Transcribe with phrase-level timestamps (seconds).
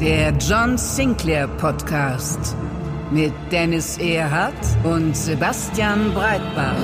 [0.00, 2.54] Der John Sinclair Podcast
[3.10, 6.76] mit Dennis Erhardt und Sebastian Breitbach.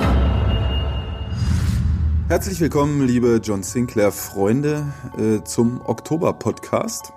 [2.27, 7.13] Herzlich willkommen, liebe John Sinclair Freunde, äh, zum Oktober Podcast.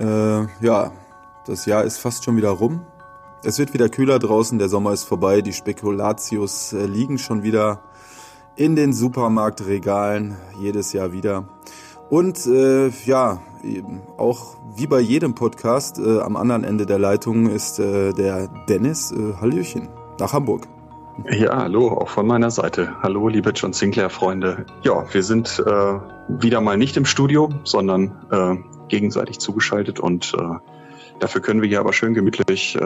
[0.00, 0.04] Äh,
[0.60, 0.90] ja,
[1.46, 2.84] das Jahr ist fast schon wieder rum.
[3.44, 7.80] Es wird wieder kühler draußen, der Sommer ist vorbei, die Spekulatius äh, liegen schon wieder
[8.56, 11.48] in den Supermarktregalen, jedes Jahr wieder.
[12.10, 13.40] Und äh, ja,
[14.16, 19.12] auch wie bei jedem Podcast, äh, am anderen Ende der Leitung ist äh, der Dennis
[19.12, 20.66] äh, Hallöchen nach Hamburg.
[21.30, 22.96] Ja, hallo, auch von meiner Seite.
[23.00, 24.66] Hallo, liebe John Sinclair-Freunde.
[24.82, 28.56] Ja, wir sind äh, wieder mal nicht im Studio, sondern äh,
[28.88, 30.34] gegenseitig zugeschaltet und
[31.20, 32.76] dafür können wir hier aber schön gemütlich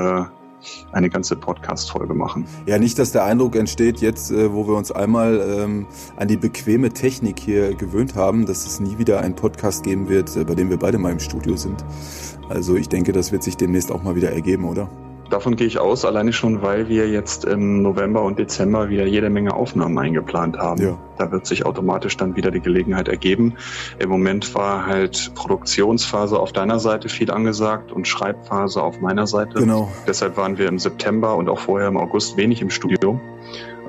[0.92, 2.46] eine ganze Podcast-Folge machen.
[2.66, 6.36] Ja, nicht, dass der Eindruck entsteht, jetzt, äh, wo wir uns einmal ähm, an die
[6.36, 10.54] bequeme Technik hier gewöhnt haben, dass es nie wieder einen Podcast geben wird, äh, bei
[10.54, 11.84] dem wir beide mal im Studio sind.
[12.48, 14.88] Also ich denke, das wird sich demnächst auch mal wieder ergeben, oder?
[15.34, 19.30] Davon gehe ich aus, alleine schon, weil wir jetzt im November und Dezember wieder jede
[19.30, 20.80] Menge Aufnahmen eingeplant haben.
[20.80, 20.98] Ja.
[21.18, 23.54] Da wird sich automatisch dann wieder die Gelegenheit ergeben.
[23.98, 29.58] Im Moment war halt Produktionsphase auf deiner Seite viel angesagt und Schreibphase auf meiner Seite.
[29.58, 29.90] Genau.
[30.06, 33.20] Deshalb waren wir im September und auch vorher im August wenig im Studio.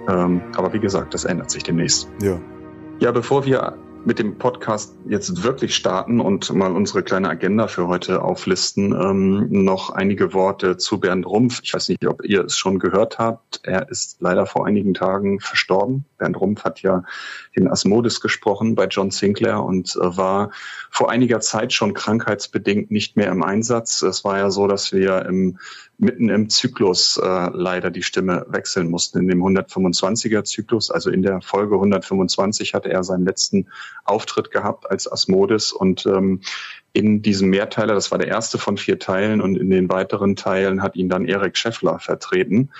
[0.09, 2.09] Ähm, aber wie gesagt, das ändert sich demnächst.
[2.23, 2.39] Ja.
[2.97, 7.87] Ja, bevor wir mit dem Podcast jetzt wirklich starten und mal unsere kleine Agenda für
[7.87, 11.61] heute auflisten, ähm, noch einige Worte zu Bernd Rumpf.
[11.63, 13.61] Ich weiß nicht, ob ihr es schon gehört habt.
[13.63, 16.05] Er ist leider vor einigen Tagen verstorben.
[16.19, 17.03] Bernd Rumpf hat ja
[17.57, 20.51] den Asmodis gesprochen bei John Sinclair und äh, war
[20.91, 24.03] vor einiger Zeit schon krankheitsbedingt nicht mehr im Einsatz.
[24.03, 25.57] Es war ja so, dass wir im
[25.97, 29.19] mitten im Zyklus äh, leider die Stimme wechseln mussten.
[29.19, 33.67] In dem 125er Zyklus, also in der Folge 125 hatte er seinen letzten
[34.03, 36.41] Auftritt gehabt als Asmodis und ähm,
[36.95, 40.81] in diesem Mehrteiler, das war der erste von vier Teilen und in den weiteren Teilen
[40.81, 42.71] hat ihn dann Erik Scheffler vertreten.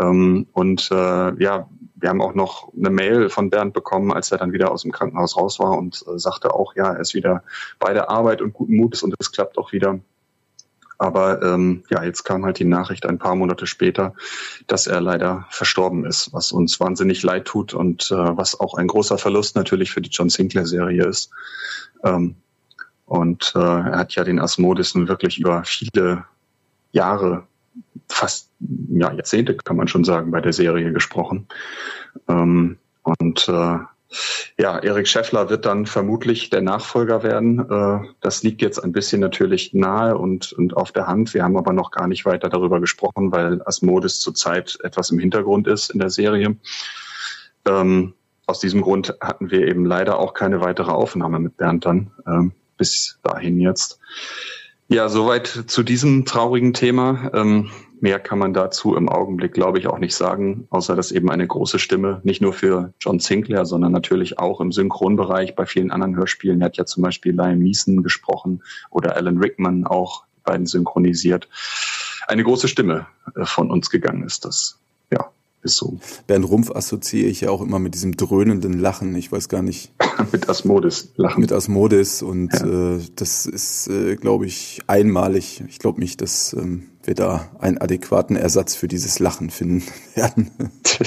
[0.00, 0.94] Ähm, und äh,
[1.40, 4.82] ja, wir haben auch noch eine Mail von Bernd bekommen, als er dann wieder aus
[4.82, 7.44] dem Krankenhaus raus war und äh, sagte auch, ja, er ist wieder
[7.78, 10.00] bei der Arbeit und guten Mutes und es klappt auch wieder.
[11.00, 14.12] Aber ähm, ja, jetzt kam halt die Nachricht ein paar Monate später,
[14.66, 18.86] dass er leider verstorben ist, was uns wahnsinnig leid tut und äh, was auch ein
[18.86, 21.30] großer Verlust natürlich für die John Sinclair-Serie ist.
[22.04, 22.36] Ähm,
[23.06, 26.26] und äh, er hat ja den Asmodis nun wirklich über viele
[26.92, 27.44] Jahre,
[28.10, 28.50] fast
[28.90, 31.48] ja, Jahrzehnte kann man schon sagen, bei der Serie gesprochen.
[32.28, 33.78] Ähm, und äh,
[34.58, 37.60] ja, Erik Scheffler wird dann vermutlich der Nachfolger werden.
[37.60, 41.32] Äh, Das liegt jetzt ein bisschen natürlich nahe und, und auf der Hand.
[41.34, 45.68] Wir haben aber noch gar nicht weiter darüber gesprochen, weil Asmodis zurzeit etwas im Hintergrund
[45.68, 46.56] ist in der Serie.
[47.66, 48.14] Ähm,
[48.46, 52.52] aus diesem Grund hatten wir eben leider auch keine weitere Aufnahme mit Bernd dann ähm,
[52.76, 54.00] bis dahin jetzt.
[54.88, 57.30] Ja, soweit zu diesem traurigen Thema.
[58.00, 61.46] Mehr kann man dazu im Augenblick, glaube ich, auch nicht sagen, außer dass eben eine
[61.46, 66.16] große Stimme, nicht nur für John Sinclair, sondern natürlich auch im Synchronbereich bei vielen anderen
[66.16, 66.62] Hörspielen.
[66.62, 71.48] Er hat ja zum Beispiel Liam Neeson gesprochen oder Alan Rickman auch, beiden synchronisiert.
[72.26, 73.06] Eine große Stimme
[73.36, 74.78] äh, von uns gegangen ist das.
[75.12, 75.30] Ja,
[75.62, 75.98] so.
[76.26, 79.14] Bernd Rumpf assoziiere ich ja auch immer mit diesem dröhnenden Lachen.
[79.14, 79.92] Ich weiß gar nicht,
[80.32, 81.40] mit Asmodis lachen.
[81.40, 82.94] mit Asmodis und Ja.
[82.96, 85.62] äh, das ist, äh, glaube ich, einmalig.
[85.68, 89.82] Ich glaube nicht, dass ähm, wir da einen adäquaten Ersatz für dieses Lachen finden
[90.14, 90.50] werden.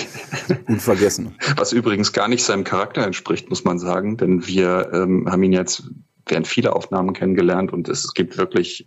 [0.67, 1.35] Unvergessen.
[1.57, 5.53] Was übrigens gar nicht seinem Charakter entspricht, muss man sagen, denn wir ähm, haben ihn
[5.53, 5.83] jetzt
[6.25, 8.85] während vieler Aufnahmen kennengelernt und es gibt wirklich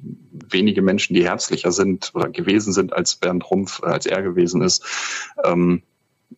[0.51, 4.63] wenige Menschen, die herzlicher sind oder gewesen sind als Bernd Rumpf, äh, als er gewesen
[4.63, 4.85] ist.
[5.45, 5.83] Ähm,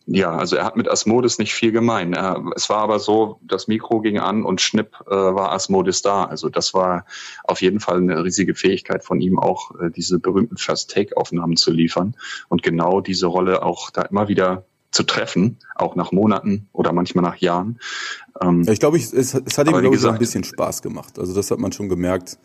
[0.05, 2.13] ja, also er hat mit Asmodis nicht viel gemein.
[2.13, 6.25] Er, es war aber so, das Mikro ging an und schnipp äh, war Asmodis da.
[6.25, 7.05] Also das war
[7.43, 12.15] auf jeden Fall eine riesige Fähigkeit von ihm, auch äh, diese berühmten First-Take-Aufnahmen zu liefern
[12.49, 17.23] und genau diese Rolle auch da immer wieder zu treffen, auch nach Monaten oder manchmal
[17.23, 17.79] nach Jahren.
[18.41, 20.81] Ähm, Ja, ich glaube, ich, es, es hat ihm, glaube ich, so ein bisschen Spaß
[20.81, 21.19] gemacht.
[21.19, 22.37] Also das hat man schon gemerkt.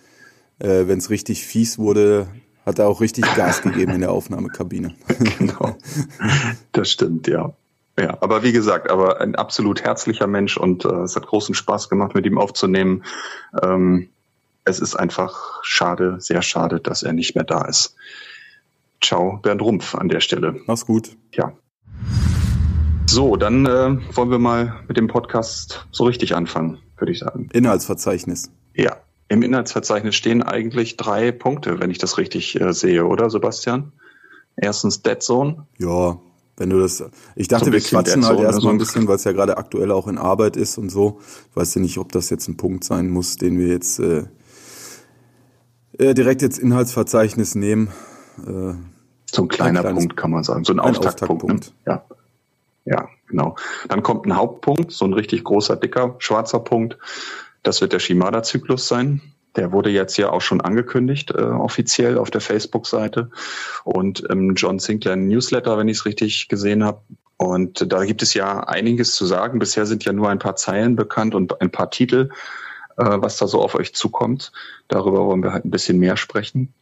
[0.58, 2.29] Äh, Wenn es richtig fies wurde,
[2.67, 4.94] hat er auch richtig Gas gegeben in der Aufnahmekabine.
[5.38, 5.76] genau.
[6.73, 7.55] Das stimmt, ja.
[7.99, 11.88] Ja, aber wie gesagt, aber ein absolut herzlicher Mensch und äh, es hat großen Spaß
[11.88, 13.05] gemacht, mit ihm aufzunehmen.
[13.62, 14.08] Ähm,
[14.64, 17.94] es ist einfach schade, sehr schade, dass er nicht mehr da ist.
[19.00, 20.61] Ciao, Bernd Rumpf an der Stelle.
[20.67, 21.17] Mach's gut.
[21.32, 21.52] Ja.
[23.14, 27.49] So, dann äh, wollen wir mal mit dem Podcast so richtig anfangen, würde ich sagen.
[27.52, 28.50] Inhaltsverzeichnis.
[28.75, 28.96] Ja,
[29.28, 33.93] im Inhaltsverzeichnis stehen eigentlich drei Punkte, wenn ich das richtig äh, sehe, oder Sebastian?
[34.56, 35.64] Erstens Dead Zone.
[35.78, 36.19] Ja,
[36.56, 37.05] wenn du das.
[37.37, 40.08] Ich dachte, so wir quatschen halt erstmal ein bisschen, weil es ja gerade aktuell auch
[40.08, 41.20] in Arbeit ist und so.
[41.50, 44.25] Ich weiß ja nicht, ob das jetzt ein Punkt sein muss, den wir jetzt äh,
[45.99, 47.93] äh, direkt jetzt Inhaltsverzeichnis nehmen.
[48.44, 48.75] Äh,
[49.31, 51.44] so ein kleiner ein Punkt kann man sagen, so ein, ein Auftaktpunkt.
[51.44, 51.75] Auftaktpunkt.
[51.87, 51.93] Ne?
[51.93, 52.05] Ja.
[52.84, 53.56] Ja, genau.
[53.88, 56.98] Dann kommt ein Hauptpunkt, so ein richtig großer, dicker, schwarzer Punkt.
[57.62, 59.22] Das wird der Shimada-Zyklus sein.
[59.56, 63.31] Der wurde jetzt ja auch schon angekündigt, äh, offiziell auf der Facebook-Seite
[63.84, 67.00] und im John Sinclair Newsletter, wenn ich es richtig gesehen habe.
[67.36, 69.58] Und da gibt es ja einiges zu sagen.
[69.58, 72.31] Bisher sind ja nur ein paar Zeilen bekannt und ein paar Titel,
[72.96, 74.52] äh, was da so auf euch zukommt.
[74.88, 76.75] Darüber wollen wir halt ein bisschen mehr sprechen.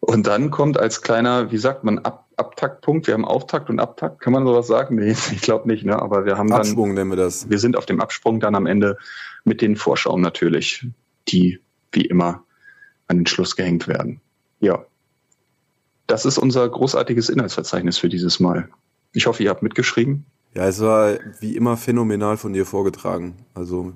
[0.00, 4.20] Und dann kommt als kleiner, wie sagt man, Ab Abtaktpunkt, wir haben Auftakt und Abtakt,
[4.20, 4.96] kann man sowas sagen?
[4.96, 6.00] Nee, ich glaube nicht, ne?
[6.00, 6.60] aber wir haben dann...
[6.60, 7.48] Absprung nennen wir das.
[7.48, 8.96] Wir sind auf dem Absprung dann am Ende
[9.44, 10.86] mit den Vorschauen natürlich,
[11.28, 11.60] die
[11.92, 12.44] wie immer
[13.06, 14.20] an den Schluss gehängt werden.
[14.60, 14.84] Ja,
[16.06, 18.68] das ist unser großartiges Inhaltsverzeichnis für dieses Mal.
[19.12, 20.26] Ich hoffe, ihr habt mitgeschrieben.
[20.54, 23.36] Ja, es war wie immer phänomenal von dir vorgetragen.
[23.54, 23.94] Also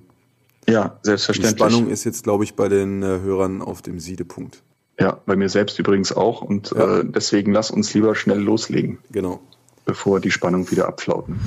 [0.68, 1.54] ja, selbstverständlich.
[1.54, 4.62] Die Spannung ist jetzt, glaube ich, bei den äh, Hörern auf dem Siedepunkt.
[5.00, 6.42] Ja, bei mir selbst übrigens auch.
[6.42, 6.98] Und ja.
[6.98, 8.98] äh, deswegen lass uns lieber schnell loslegen.
[9.10, 9.40] Genau.
[9.84, 11.38] Bevor die Spannung wieder abflauten.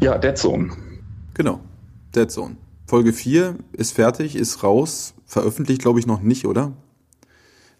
[0.00, 0.70] Ja, Dead Zone.
[1.34, 1.60] Genau.
[2.14, 2.56] Dead Zone.
[2.86, 5.14] Folge 4 ist fertig, ist raus.
[5.26, 6.72] Veröffentlicht, glaube ich, noch nicht, oder?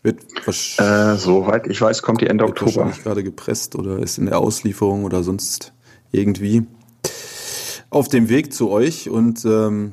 [0.02, 2.86] Wird äh, soweit ich weiß, kommt die Ende wird Oktober.
[2.86, 5.72] Wahrscheinlich gerade gepresst oder ist in der Auslieferung oder sonst
[6.10, 6.66] irgendwie
[7.90, 9.10] auf dem Weg zu euch.
[9.10, 9.92] Und ähm,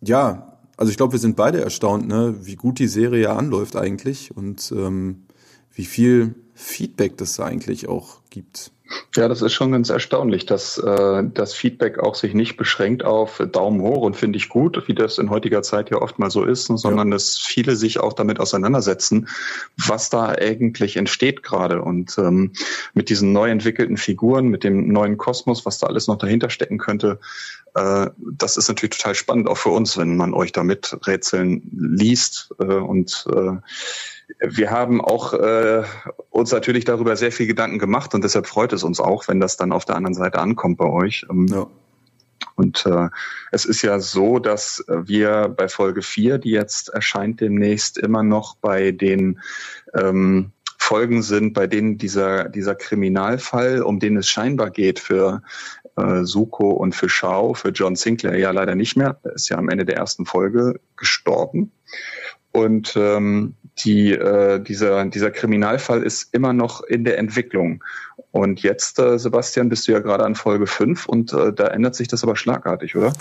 [0.00, 0.47] ja,
[0.78, 4.72] also ich glaube, wir sind beide erstaunt, ne, wie gut die Serie anläuft eigentlich und
[4.74, 5.24] ähm,
[5.74, 8.70] wie viel Feedback das eigentlich auch gibt.
[9.14, 13.42] Ja, das ist schon ganz erstaunlich, dass äh, das Feedback auch sich nicht beschränkt auf
[13.52, 16.44] Daumen hoch und finde ich gut, wie das in heutiger Zeit ja oft mal so
[16.44, 17.14] ist, sondern ja.
[17.14, 19.28] dass viele sich auch damit auseinandersetzen,
[19.76, 22.52] was da eigentlich entsteht gerade und ähm,
[22.94, 26.78] mit diesen neu entwickelten Figuren, mit dem neuen Kosmos, was da alles noch dahinter stecken
[26.78, 27.18] könnte,
[27.74, 32.54] äh, das ist natürlich total spannend auch für uns, wenn man euch damit Rätseln liest
[32.58, 33.56] äh, und äh,
[34.40, 35.84] wir haben auch äh,
[36.30, 39.56] uns natürlich darüber sehr viel Gedanken gemacht und deshalb freut es uns auch, wenn das
[39.56, 41.26] dann auf der anderen Seite ankommt bei euch.
[41.30, 41.66] Ähm, ja.
[42.54, 43.08] Und äh,
[43.52, 48.56] es ist ja so, dass wir bei Folge 4, die jetzt erscheint demnächst, immer noch
[48.56, 49.40] bei den
[49.94, 55.42] ähm, Folgen sind, bei denen dieser, dieser Kriminalfall, um den es scheinbar geht für
[55.96, 59.20] äh, Suko und für Shao, für John Sinclair ja leider nicht mehr.
[59.34, 61.72] Ist ja am Ende der ersten Folge gestorben.
[62.58, 67.84] Und ähm, die, äh, dieser, dieser Kriminalfall ist immer noch in der Entwicklung.
[68.32, 71.94] Und jetzt, äh, Sebastian, bist du ja gerade an Folge 5 und äh, da ändert
[71.94, 73.12] sich das aber schlagartig, oder?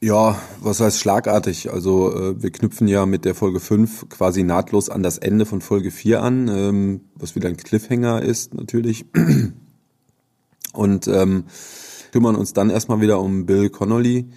[0.00, 1.70] Ja, was heißt schlagartig?
[1.70, 5.60] Also äh, wir knüpfen ja mit der Folge 5 quasi nahtlos an das Ende von
[5.60, 9.04] Folge 4 an, ähm, was wieder ein Cliffhanger ist natürlich.
[10.72, 11.44] Und ähm,
[12.10, 14.30] kümmern uns dann erstmal wieder um Bill Connolly,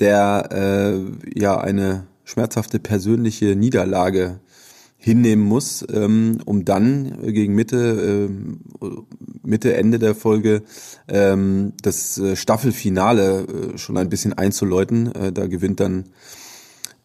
[0.00, 4.40] der äh, ja eine schmerzhafte persönliche Niederlage
[5.04, 8.30] hinnehmen muss, ähm, um dann gegen Mitte,
[8.80, 8.86] äh,
[9.42, 10.62] Mitte, Ende der Folge
[11.08, 13.42] ähm, das äh, Staffelfinale
[13.74, 15.14] äh, schon ein bisschen einzuläuten.
[15.14, 16.04] Äh, da gewinnt dann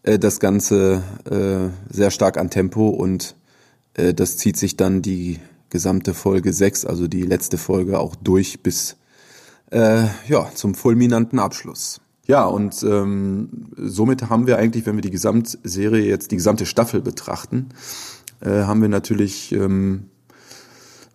[0.04, 3.36] äh, das Ganze äh, sehr stark an Tempo und
[3.96, 8.96] das zieht sich dann die gesamte Folge 6, also die letzte Folge, auch durch bis
[9.72, 12.00] ja, zum fulminanten Abschluss.
[12.30, 17.02] Ja, und ähm, somit haben wir eigentlich, wenn wir die Gesamtserie jetzt, die gesamte Staffel
[17.02, 17.70] betrachten,
[18.40, 20.12] äh, haben wir natürlich ähm,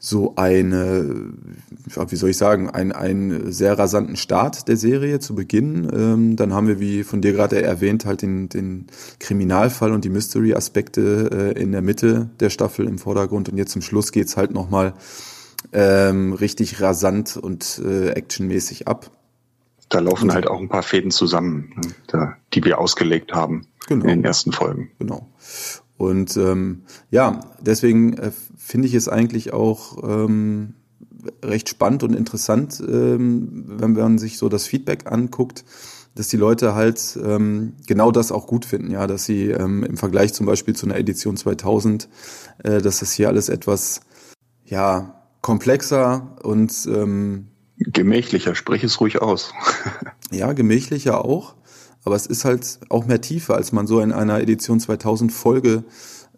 [0.01, 1.33] so eine,
[2.09, 5.89] wie soll ich sagen, ein, einen sehr rasanten Start der Serie zu Beginn.
[5.95, 8.89] Ähm, dann haben wir, wie von dir gerade erwähnt, halt den, den
[9.21, 13.49] Kriminalfall und die Mystery-Aspekte äh, in der Mitte der Staffel im Vordergrund.
[13.49, 14.95] Und jetzt zum Schluss geht's halt nochmal
[15.73, 19.13] ähm, richtig rasant und äh, actionmäßig ab.
[19.89, 24.05] Da laufen halt auch ein paar Fäden zusammen, ne, da, die wir ausgelegt haben genau.
[24.05, 24.91] in den ersten Folgen.
[24.99, 25.29] Genau.
[25.97, 30.75] Und ähm, ja, deswegen äh, finde ich es eigentlich auch ähm,
[31.43, 35.65] recht spannend und interessant, ähm, wenn man sich so das Feedback anguckt,
[36.15, 39.97] dass die Leute halt ähm, genau das auch gut finden, ja, dass sie ähm, im
[39.97, 42.09] Vergleich zum Beispiel zu einer Edition 2000,
[42.63, 44.01] äh, dass das hier alles etwas
[44.65, 49.53] ja komplexer und ähm, Gemächlicher, sprich es ruhig aus.
[50.31, 51.55] ja, gemächlicher auch,
[52.05, 55.85] aber es ist halt auch mehr Tiefe, als man so in einer Edition 2000 Folge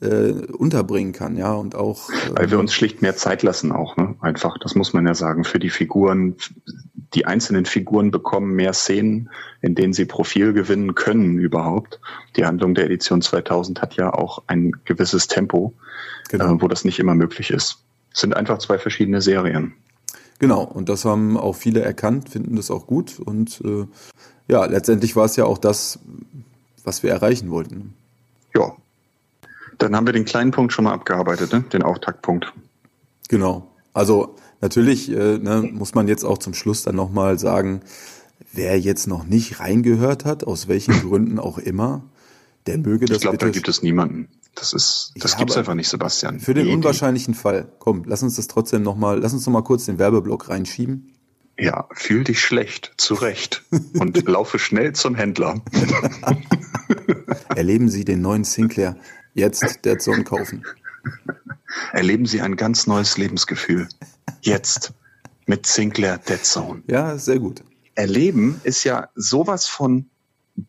[0.01, 2.09] äh, unterbringen kann, ja, und auch.
[2.11, 4.15] Ähm, Weil wir uns schlicht mehr Zeit lassen auch, ne?
[4.21, 6.37] Einfach, das muss man ja sagen, für die Figuren.
[7.15, 9.31] Die einzelnen Figuren bekommen mehr Szenen,
[9.63, 12.01] in denen sie Profil gewinnen können überhaupt.
[12.37, 15.73] Die Handlung der Edition 2000 hat ja auch ein gewisses Tempo,
[16.29, 16.57] genau.
[16.57, 17.79] äh, wo das nicht immer möglich ist.
[18.13, 19.75] Es sind einfach zwei verschiedene Serien.
[20.39, 23.19] Genau, und das haben auch viele erkannt, finden das auch gut.
[23.19, 23.87] Und äh,
[24.49, 25.99] ja, letztendlich war es ja auch das,
[26.85, 27.95] was wir erreichen wollten.
[28.55, 28.77] Ja,
[29.79, 31.63] dann haben wir den kleinen Punkt schon mal abgearbeitet, ne?
[31.73, 32.53] den Auftaktpunkt.
[33.29, 33.69] Genau.
[33.93, 37.81] Also natürlich äh, ne, muss man jetzt auch zum Schluss dann nochmal sagen,
[38.53, 42.03] wer jetzt noch nicht reingehört hat, aus welchen Gründen auch immer,
[42.67, 44.29] der möge das Ich glaube, da gibt es niemanden.
[44.55, 46.41] Das ist, das ja, gibt's einfach nicht, Sebastian.
[46.41, 47.71] Für den unwahrscheinlichen Fall.
[47.79, 51.13] Komm, lass uns das trotzdem nochmal, lass uns noch mal kurz den Werbeblock reinschieben.
[51.59, 53.65] Ja, fühl dich schlecht, zurecht
[53.99, 55.63] und laufe schnell zum Händler.
[57.55, 58.97] Erleben Sie den neuen Sinclair
[59.33, 60.65] Jetzt Dead Zone kaufen.
[61.93, 63.89] Erleben Sie ein ganz neues Lebensgefühl.
[64.41, 64.93] Jetzt
[65.47, 66.83] mit Sinclair Dead Zone.
[66.87, 67.63] Ja, sehr gut.
[67.95, 70.11] Erleben ist ja sowas von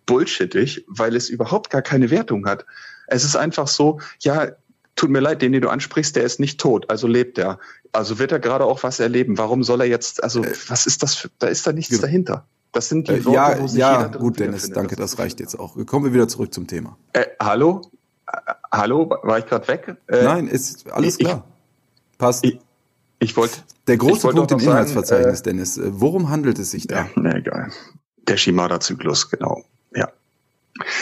[0.06, 2.66] bullshittig, weil es überhaupt gar keine Wertung hat.
[3.08, 4.52] Es ist einfach so, ja,
[4.96, 7.60] tut mir leid, den, den du ansprichst, der ist nicht tot, also lebt er.
[7.94, 9.38] Also wird er gerade auch was erleben.
[9.38, 12.02] Warum soll er jetzt, also äh, was ist das, für, da ist da nichts genau.
[12.02, 12.48] dahinter.
[12.74, 15.40] Das sind die äh, Worte, ja, wo sich ja, gut, Dennis, danke, das, das reicht
[15.40, 15.78] jetzt auch.
[15.86, 16.98] Kommen wir wieder zurück zum Thema.
[17.14, 17.82] Äh, hallo?
[18.72, 19.96] Hallo, war ich gerade weg?
[20.08, 21.46] Äh, Nein, ist alles klar.
[22.18, 22.44] Passt.
[22.44, 22.60] Ich,
[23.20, 23.60] ich wollte.
[23.88, 25.78] Der große wollt Punkt im Inhaltsverzeichnis, äh, Dennis.
[25.78, 26.96] Äh, worum handelt es sich da?
[26.96, 27.72] Ja, na egal.
[28.28, 29.64] Der Shimada-Zyklus, genau.
[29.96, 30.10] Ja.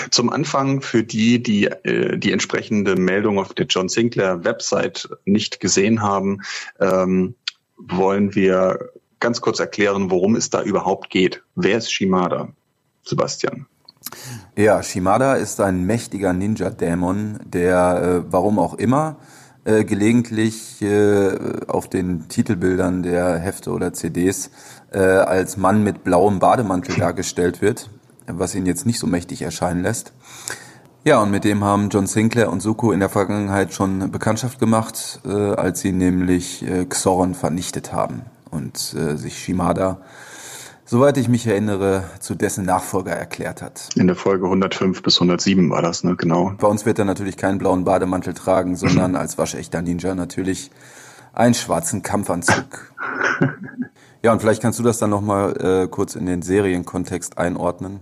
[0.09, 5.59] Zum Anfang für die, die äh, die entsprechende Meldung auf der John Sinclair Website nicht
[5.59, 6.41] gesehen haben,
[6.79, 7.35] ähm,
[7.77, 11.43] wollen wir ganz kurz erklären, worum es da überhaupt geht.
[11.55, 12.49] Wer ist Shimada?
[13.03, 13.65] Sebastian.
[14.55, 19.17] Ja, Shimada ist ein mächtiger Ninja-Dämon, der, äh, warum auch immer,
[19.63, 21.35] äh, gelegentlich äh,
[21.67, 24.51] auf den Titelbildern der Hefte oder CDs
[24.95, 27.89] äh, als Mann mit blauem Bademantel dargestellt wird,
[28.27, 30.13] was ihn jetzt nicht so mächtig erscheinen lässt.
[31.03, 35.19] Ja, und mit dem haben John Sinclair und Suko in der Vergangenheit schon Bekanntschaft gemacht,
[35.25, 39.99] äh, als sie nämlich äh, Xoron vernichtet haben und äh, sich Shimada
[40.85, 43.89] soweit ich mich erinnere, zu dessen Nachfolger erklärt hat.
[43.95, 46.15] In der Folge 105 bis 107 war das, ne?
[46.15, 46.53] Genau.
[46.59, 50.71] Bei uns wird er natürlich keinen blauen Bademantel tragen, sondern als waschechter Ninja natürlich
[51.33, 52.93] einen schwarzen Kampfanzug.
[54.25, 57.99] ja, und vielleicht kannst du das dann nochmal äh, kurz in den Serienkontext einordnen.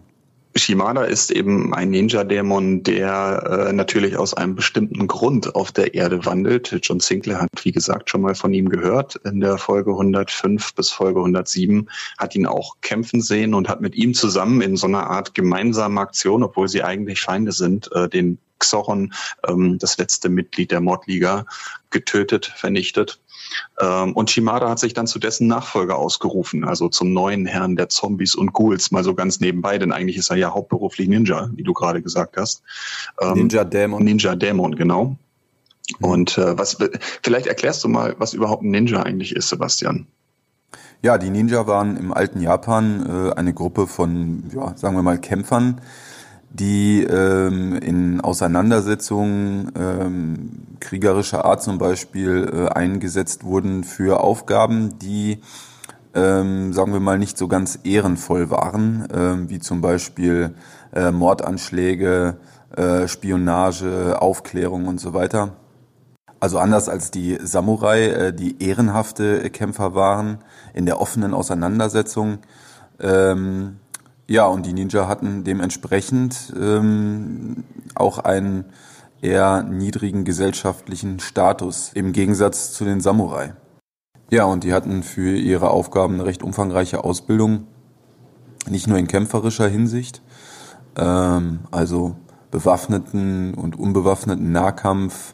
[0.56, 6.26] Shimada ist eben ein Ninja-Dämon, der äh, natürlich aus einem bestimmten Grund auf der Erde
[6.26, 6.80] wandelt.
[6.82, 9.18] John Sinclair hat, wie gesagt, schon mal von ihm gehört.
[9.26, 13.96] In der Folge 105 bis Folge 107 hat ihn auch kämpfen sehen und hat mit
[13.96, 18.38] ihm zusammen in so einer Art gemeinsamen Aktion, obwohl sie eigentlich Feinde sind, äh, den
[18.60, 19.14] Xoron,
[19.46, 21.46] ähm, das letzte Mitglied der Mordliga,
[21.90, 23.20] getötet, vernichtet.
[23.80, 27.90] Ähm, und Shimada hat sich dann zu dessen Nachfolger ausgerufen, also zum neuen Herrn der
[27.90, 31.64] Zombies und Ghouls, mal so ganz nebenbei, denn eigentlich ist er ja hauptberuflich Ninja, wie
[31.64, 32.64] du gerade gesagt hast.
[33.22, 34.04] Ähm, Ninja Dämon.
[34.04, 35.06] Ninja Dämon, genau.
[36.00, 36.06] Mhm.
[36.06, 36.78] Und äh, was
[37.22, 40.08] vielleicht erklärst du mal, was überhaupt ein Ninja eigentlich ist, Sebastian?
[41.02, 45.20] Ja, die Ninja waren im alten Japan äh, eine Gruppe von, ja, sagen wir mal,
[45.20, 45.82] Kämpfern,
[46.54, 55.40] die ähm, in Auseinandersetzungen ähm, kriegerischer Art zum Beispiel äh, eingesetzt wurden für Aufgaben, die
[56.14, 60.54] ähm, sagen wir mal nicht so ganz ehrenvoll waren, ähm, wie zum Beispiel
[60.94, 62.38] äh, Mordanschläge,
[62.76, 65.56] äh, Spionage, Aufklärung und so weiter.
[66.40, 70.40] Also anders als die Samurai, äh, die ehrenhafte Kämpfer waren
[70.76, 72.40] in der offenen Auseinandersetzung,
[73.00, 73.80] ähm,
[74.28, 77.64] ja, und die Ninja hatten dementsprechend ähm,
[77.96, 78.66] auch einen
[79.22, 83.54] eher niedrigen gesellschaftlichen Status im Gegensatz zu den Samurai.
[84.30, 87.68] Ja, und die hatten für ihre Aufgaben eine recht umfangreiche Ausbildung,
[88.70, 90.22] nicht nur in kämpferischer Hinsicht,
[90.96, 92.16] ähm, also
[92.50, 95.34] bewaffneten und unbewaffneten Nahkampf,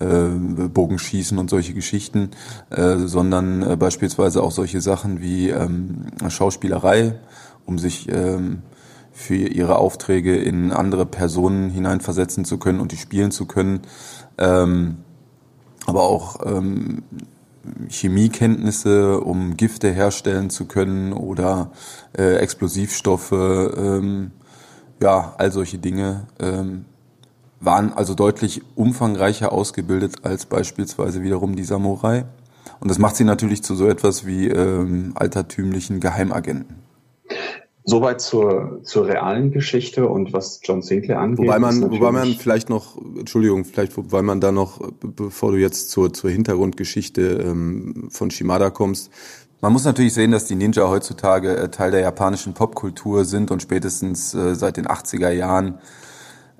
[0.00, 0.28] äh,
[0.68, 2.30] Bogenschießen und solche Geschichten,
[2.70, 7.18] äh, sondern äh, beispielsweise auch solche Sachen wie ähm, Schauspielerei,
[7.68, 8.62] um sich ähm,
[9.12, 13.80] für ihre Aufträge in andere Personen hineinversetzen zu können und die spielen zu können.
[14.38, 14.98] Ähm,
[15.86, 17.02] aber auch ähm,
[17.88, 21.72] Chemiekenntnisse, um Gifte herstellen zu können oder
[22.16, 24.30] äh, Explosivstoffe, ähm,
[25.00, 26.86] ja, all solche Dinge ähm,
[27.60, 32.24] waren also deutlich umfangreicher ausgebildet als beispielsweise wiederum die Samurai.
[32.80, 36.87] Und das macht sie natürlich zu so etwas wie ähm, altertümlichen Geheimagenten.
[37.84, 41.46] Soweit zur, zur realen Geschichte und was John Sinclair angeht.
[41.46, 45.88] Wobei man, wobei man vielleicht noch, Entschuldigung, vielleicht, wobei man da noch, bevor du jetzt
[45.88, 49.10] zur, zur Hintergrundgeschichte ähm, von Shimada kommst,
[49.60, 53.60] man muss natürlich sehen, dass die Ninja heutzutage äh, Teil der japanischen Popkultur sind und
[53.60, 55.78] spätestens äh, seit den 80er Jahren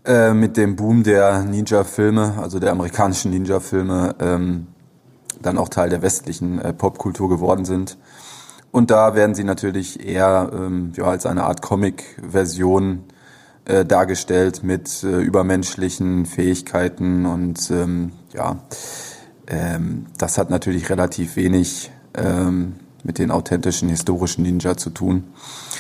[0.05, 4.67] äh, mit dem Boom der Ninja-Filme, also der amerikanischen Ninja-Filme, ähm,
[5.41, 7.99] dann auch Teil der westlichen äh, Popkultur geworden sind.
[8.71, 13.05] Und da werden sie natürlich eher ähm, ja, als eine Art Comic-Version
[13.65, 18.57] äh, dargestellt mit äh, übermenschlichen Fähigkeiten und ähm, ja,
[19.47, 25.25] ähm, das hat natürlich relativ wenig ähm, mit den authentischen historischen Ninja zu tun.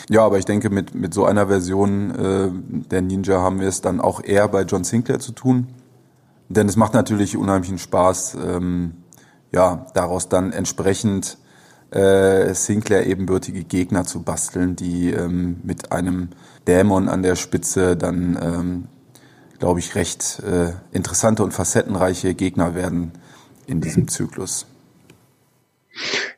[0.08, 2.50] Ja, aber ich denke, mit, mit so einer Version äh,
[2.90, 5.68] der Ninja haben wir es dann auch eher bei John Sinclair zu tun.
[6.48, 8.92] Denn es macht natürlich unheimlichen Spaß, ähm,
[9.52, 11.38] ja, daraus dann entsprechend
[11.90, 16.28] äh, Sinclair ebenbürtige Gegner zu basteln, die ähm, mit einem
[16.66, 18.88] Dämon an der Spitze dann, ähm,
[19.58, 23.12] glaube ich, recht äh, interessante und facettenreiche Gegner werden
[23.66, 24.66] in diesem Zyklus.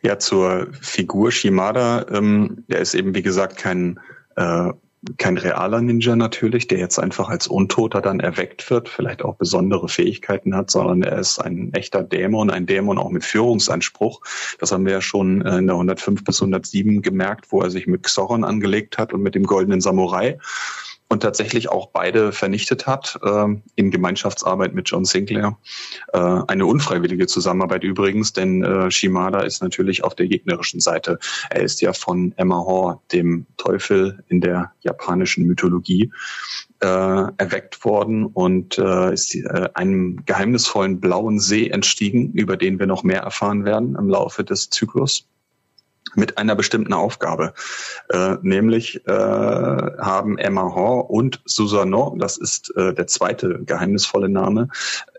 [0.02, 4.00] Ja, zur Figur Shimada, ähm, der ist eben, wie gesagt, kein
[4.36, 4.72] äh,
[5.16, 9.88] kein realer Ninja natürlich, der jetzt einfach als Untoter dann erweckt wird, vielleicht auch besondere
[9.88, 14.20] Fähigkeiten hat, sondern er ist ein echter Dämon, ein Dämon auch mit Führungsanspruch.
[14.58, 17.86] Das haben wir ja schon äh, in der 105 bis 107 gemerkt, wo er sich
[17.86, 20.38] mit Xoron angelegt hat und mit dem goldenen Samurai
[21.10, 25.58] und tatsächlich auch beide vernichtet hat äh, in Gemeinschaftsarbeit mit John Sinclair.
[26.12, 31.18] Äh, eine unfreiwillige Zusammenarbeit übrigens, denn äh, Shimada ist natürlich auf der gegnerischen Seite.
[31.50, 36.12] Er ist ja von Emma Hor, dem Teufel in der japanischen Mythologie,
[36.78, 39.36] äh, erweckt worden und ist
[39.74, 44.70] einem geheimnisvollen blauen See entstiegen, über den wir noch mehr erfahren werden im Laufe des
[44.70, 45.26] Zyklus
[46.14, 47.54] mit einer bestimmten Aufgabe.
[48.08, 54.68] Äh, nämlich äh, haben Emma Hor und Susanoo, das ist äh, der zweite geheimnisvolle Name,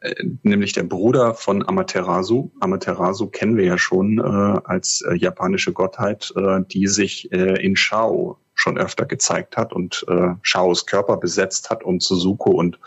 [0.02, 0.14] äh,
[0.44, 2.52] nämlich der Bruder von Amaterasu.
[2.60, 4.22] Amaterasu kennen wir ja schon äh,
[4.64, 10.06] als äh, japanische Gottheit, äh, die sich äh, in Shao schon öfter gezeigt hat und
[10.08, 12.80] äh, Shaos Körper besetzt hat, um zu Suko und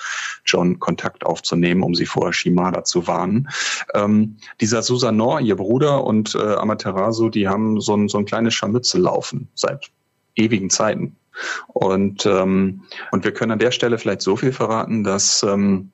[0.46, 3.48] John Kontakt aufzunehmen, um sie vor Shimada zu warnen.
[3.92, 8.54] Ähm, dieser Susanoo, ihr Bruder und äh, Amaterasu, die haben so ein, so ein kleines
[8.54, 9.90] Scharmützel laufen seit
[10.37, 11.16] ewigen Zeiten.
[11.66, 15.90] Und, ähm, und wir können an der Stelle vielleicht so viel verraten, dass ähm,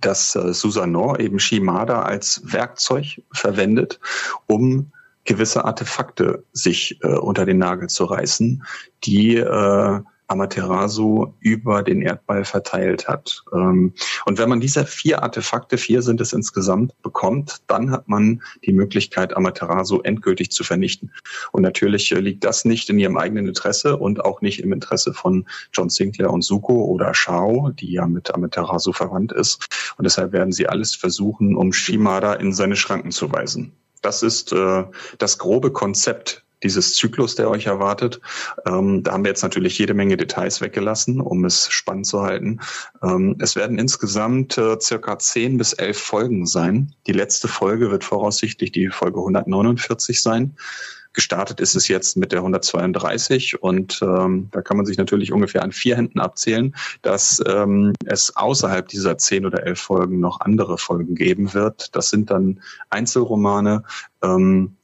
[0.00, 3.98] dass äh, Susanoo eben Shimada als Werkzeug verwendet,
[4.46, 4.92] um
[5.26, 8.64] gewisse Artefakte sich äh, unter den Nagel zu reißen,
[9.04, 13.44] die äh, Amaterasu über den Erdball verteilt hat.
[13.52, 13.92] Ähm,
[14.24, 18.72] und wenn man diese vier Artefakte, vier sind es insgesamt, bekommt, dann hat man die
[18.72, 21.12] Möglichkeit, Amaterasu endgültig zu vernichten.
[21.52, 25.12] Und natürlich äh, liegt das nicht in ihrem eigenen Interesse und auch nicht im Interesse
[25.12, 29.66] von John Sinclair und Suko oder Shao, die ja mit Amaterasu verwandt ist.
[29.96, 33.72] Und deshalb werden sie alles versuchen, um Shimada in seine Schranken zu weisen.
[34.02, 34.84] Das ist äh,
[35.18, 38.20] das grobe Konzept dieses Zyklus, der euch erwartet.
[38.66, 42.60] Ähm, da haben wir jetzt natürlich jede Menge Details weggelassen, um es spannend zu halten.
[43.02, 46.94] Ähm, es werden insgesamt äh, circa zehn bis elf Folgen sein.
[47.06, 50.56] Die letzte Folge wird voraussichtlich die Folge 149 sein.
[51.16, 55.62] Gestartet ist es jetzt mit der 132 und ähm, da kann man sich natürlich ungefähr
[55.62, 60.76] an vier Händen abzählen, dass ähm, es außerhalb dieser zehn oder elf Folgen noch andere
[60.76, 61.96] Folgen geben wird.
[61.96, 63.84] Das sind dann Einzelromane,
[64.22, 64.76] ähm,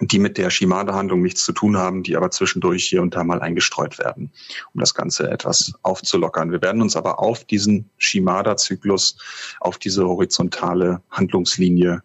[0.00, 3.40] die mit der Shimada-Handlung nichts zu tun haben, die aber zwischendurch hier und da mal
[3.40, 4.32] eingestreut werden,
[4.74, 6.50] um das Ganze etwas aufzulockern.
[6.50, 9.18] Wir werden uns aber auf diesen Shimada-Zyklus,
[9.60, 12.02] auf diese horizontale Handlungslinie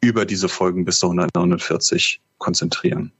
[0.00, 3.12] über diese Folgen bis zu 149 konzentrieren.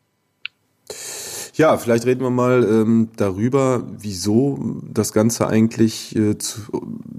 [1.54, 6.62] Ja, vielleicht reden wir mal ähm, darüber, wieso das Ganze eigentlich äh, zu,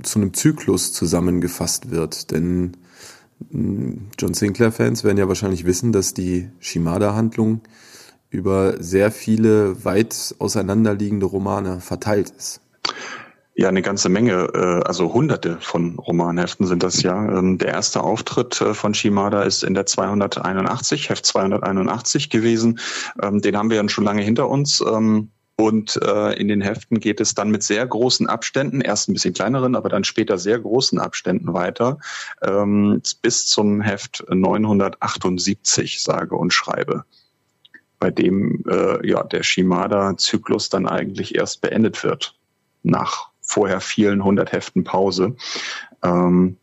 [0.04, 2.32] zu einem Zyklus zusammengefasst wird.
[2.32, 2.76] Denn
[3.54, 7.62] äh, John Sinclair-Fans werden ja wahrscheinlich wissen, dass die Shimada-Handlung
[8.30, 12.60] über sehr viele weit auseinanderliegende Romane verteilt ist.
[13.58, 17.16] Ja, eine ganze Menge, äh, also hunderte von Romanheften sind das ja.
[17.16, 22.80] Ähm, der erste Auftritt äh, von Shimada ist in der 281, Heft 281 gewesen.
[23.22, 24.82] Ähm, den haben wir ja schon lange hinter uns.
[24.82, 29.14] Ähm, und äh, in den Heften geht es dann mit sehr großen Abständen, erst ein
[29.14, 31.98] bisschen kleineren, aber dann später sehr großen Abständen weiter,
[33.22, 37.06] bis zum Heft 978, sage und schreibe
[38.00, 42.36] bei dem äh, ja der Shimada-Zyklus dann eigentlich erst beendet wird
[42.84, 45.36] nach vorher vielen hundert Heften Pause.
[46.04, 46.58] Ähm,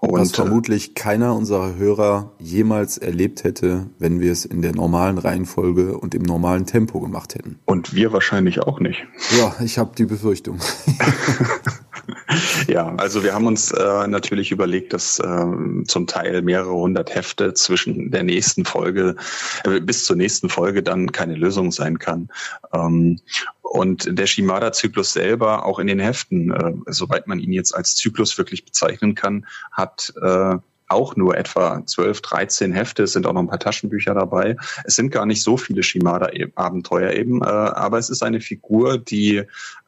[0.00, 5.18] Und, Was vermutlich keiner unserer Hörer jemals erlebt hätte, wenn wir es in der normalen
[5.18, 7.58] Reihenfolge und im normalen Tempo gemacht hätten.
[7.66, 9.06] Und wir wahrscheinlich auch nicht.
[9.38, 10.58] Ja, ich habe die Befürchtung.
[12.68, 17.54] ja, also wir haben uns äh, natürlich überlegt, dass äh, zum Teil mehrere hundert Hefte
[17.54, 19.16] zwischen der nächsten Folge
[19.64, 22.28] äh, bis zur nächsten Folge dann keine Lösung sein kann.
[22.72, 23.20] Ähm,
[23.62, 28.36] und der Shimada-Zyklus selber, auch in den Heften, äh, soweit man ihn jetzt als Zyklus
[28.36, 30.56] wirklich bezeichnen kann, hat äh,
[30.90, 33.04] auch nur etwa 12, 13 Hefte.
[33.04, 34.56] Es sind auch noch ein paar Taschenbücher dabei.
[34.84, 39.42] Es sind gar nicht so viele Shimada-Abenteuer eben, äh, aber es ist eine Figur, die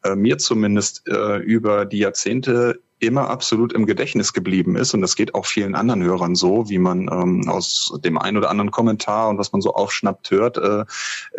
[0.04, 4.94] äh, mir zumindest äh, über die Jahrzehnte immer absolut im Gedächtnis geblieben ist.
[4.94, 8.50] Und das geht auch vielen anderen Hörern so, wie man ähm, aus dem einen oder
[8.50, 10.58] anderen Kommentar und was man so aufschnappt hört.
[10.58, 10.84] Äh,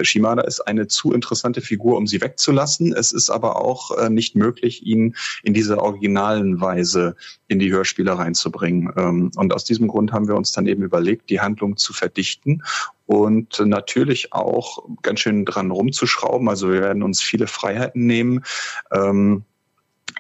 [0.02, 2.94] Shimada ist eine zu interessante Figur, um sie wegzulassen.
[2.94, 7.16] Es ist aber auch äh, nicht möglich, ihn in dieser originalen Weise
[7.48, 8.92] in die Hörspiele reinzubringen.
[8.98, 12.64] Ähm, und aus diesem Grund haben wir uns dann eben überlegt, die Handlung zu verdichten
[13.06, 16.50] und natürlich auch ganz schön dran rumzuschrauben.
[16.50, 18.44] Also wir werden uns viele Freiheiten nehmen.
[18.92, 19.44] Ähm,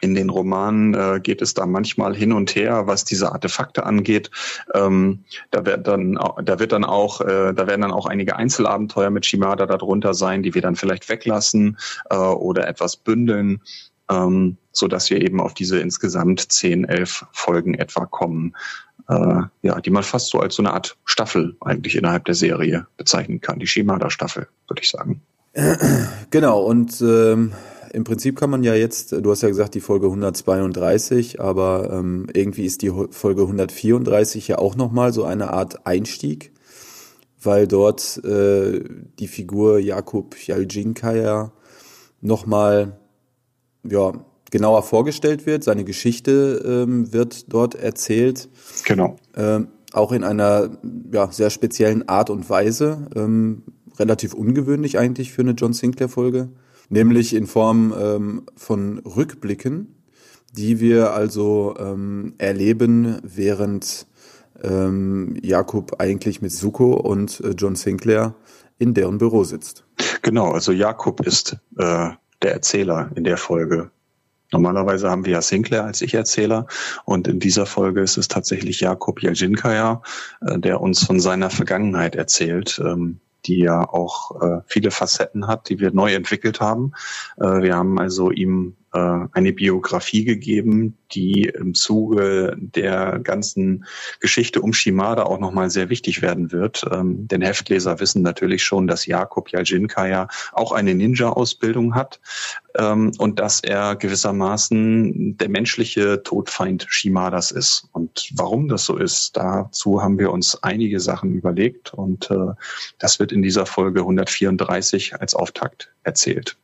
[0.03, 4.29] in den Romanen äh, geht es da manchmal hin und her, was diese Artefakte angeht.
[4.73, 9.09] Ähm, da wird dann, da wird dann auch, äh, da werden dann auch einige Einzelabenteuer
[9.09, 11.77] mit Shimada darunter sein, die wir dann vielleicht weglassen
[12.09, 13.61] äh, oder etwas bündeln,
[14.09, 18.55] ähm, so dass wir eben auf diese insgesamt zehn, elf Folgen etwa kommen.
[19.07, 22.87] Äh, ja, die man fast so als so eine Art Staffel eigentlich innerhalb der Serie
[22.97, 23.59] bezeichnen kann.
[23.59, 25.21] Die Shimada-Staffel, würde ich sagen.
[26.31, 27.53] Genau, und ähm,
[27.93, 32.27] im Prinzip kann man ja jetzt, du hast ja gesagt, die Folge 132, aber ähm,
[32.33, 36.51] irgendwie ist die Folge 134 ja auch nochmal so eine Art Einstieg,
[37.41, 38.83] weil dort äh,
[39.19, 41.51] die Figur Jakub Jaljinkaya
[42.19, 42.97] nochmal
[43.87, 44.13] ja,
[44.49, 45.63] genauer vorgestellt wird.
[45.63, 48.49] Seine Geschichte ähm, wird dort erzählt.
[48.85, 49.17] Genau.
[49.35, 50.79] Ähm, auch in einer
[51.11, 53.07] ja, sehr speziellen Art und Weise.
[53.15, 53.61] Ähm,
[53.99, 56.49] relativ ungewöhnlich eigentlich für eine John Sinclair-Folge
[56.89, 59.95] nämlich in Form ähm, von Rückblicken,
[60.55, 64.07] die wir also ähm, erleben, während
[64.61, 68.35] ähm, Jakob eigentlich mit Suko und äh, John Sinclair
[68.77, 69.83] in deren Büro sitzt.
[70.21, 72.09] Genau, also Jakob ist äh,
[72.41, 73.91] der Erzähler in der Folge.
[74.51, 76.67] Normalerweise haben wir ja Sinclair als Ich-Erzähler
[77.05, 80.01] und in dieser Folge ist es tatsächlich Jakob Jeljinkaya,
[80.41, 82.79] äh, der uns von seiner Vergangenheit erzählt.
[82.83, 86.93] Ähm, die ja auch äh, viele Facetten hat, die wir neu entwickelt haben.
[87.37, 93.85] Äh, wir haben also ihm eine Biografie gegeben, die im Zuge der ganzen
[94.19, 96.85] Geschichte um Shimada auch nochmal sehr wichtig werden wird.
[96.91, 102.19] Ähm, denn Heftleser wissen natürlich schon, dass Jakob Jaljinkaya auch eine Ninja-Ausbildung hat
[102.77, 107.87] ähm, und dass er gewissermaßen der menschliche Todfeind Shimadas ist.
[107.91, 112.53] Und warum das so ist, dazu haben wir uns einige Sachen überlegt und äh,
[112.99, 116.57] das wird in dieser Folge 134 als Auftakt erzählt.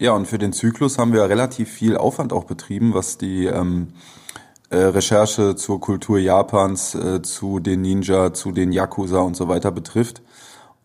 [0.00, 3.88] Ja, und für den Zyklus haben wir relativ viel Aufwand auch betrieben, was die ähm,
[4.70, 9.70] äh, Recherche zur Kultur Japans, äh, zu den Ninja, zu den Yakuza und so weiter
[9.70, 10.22] betrifft.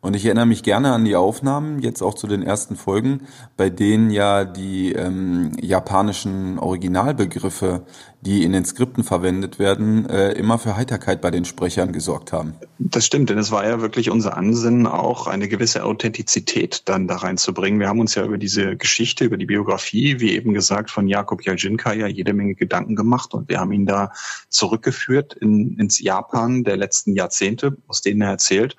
[0.02, 3.22] Und ich erinnere mich gerne an die Aufnahmen, jetzt auch zu den ersten Folgen,
[3.56, 7.86] bei denen ja die ähm, japanischen Originalbegriffe
[8.26, 12.56] die in den Skripten verwendet werden, äh, immer für Heiterkeit bei den Sprechern gesorgt haben.
[12.80, 17.18] Das stimmt, denn es war ja wirklich unser Ansinnen, auch eine gewisse Authentizität dann da
[17.18, 17.80] reinzubringen.
[17.80, 21.46] Wir haben uns ja über diese Geschichte, über die Biografie, wie eben gesagt, von Jakob
[21.46, 24.12] Jaljinka ja jede Menge Gedanken gemacht und wir haben ihn da
[24.50, 28.76] zurückgeführt in, ins Japan der letzten Jahrzehnte, aus denen er erzählt,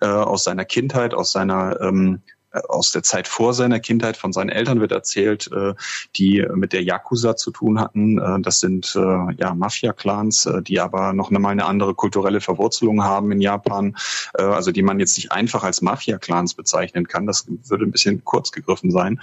[0.00, 2.22] äh, aus seiner Kindheit, aus seiner ähm,
[2.68, 5.74] aus der Zeit vor seiner Kindheit von seinen Eltern wird erzählt, äh,
[6.16, 8.18] die mit der Yakuza zu tun hatten.
[8.18, 13.30] Äh, das sind äh, ja Mafia-Clans, die aber noch einmal eine andere kulturelle Verwurzelung haben
[13.32, 13.96] in Japan,
[14.34, 17.26] also die man jetzt nicht einfach als Mafia-Clans bezeichnen kann.
[17.26, 19.20] Das würde ein bisschen kurz gegriffen sein.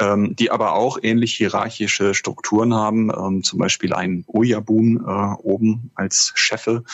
[0.00, 6.32] Ähm, die aber auch ähnlich hierarchische Strukturen haben, ähm, zum Beispiel ein Oyabun oben als
[6.36, 6.84] Chefe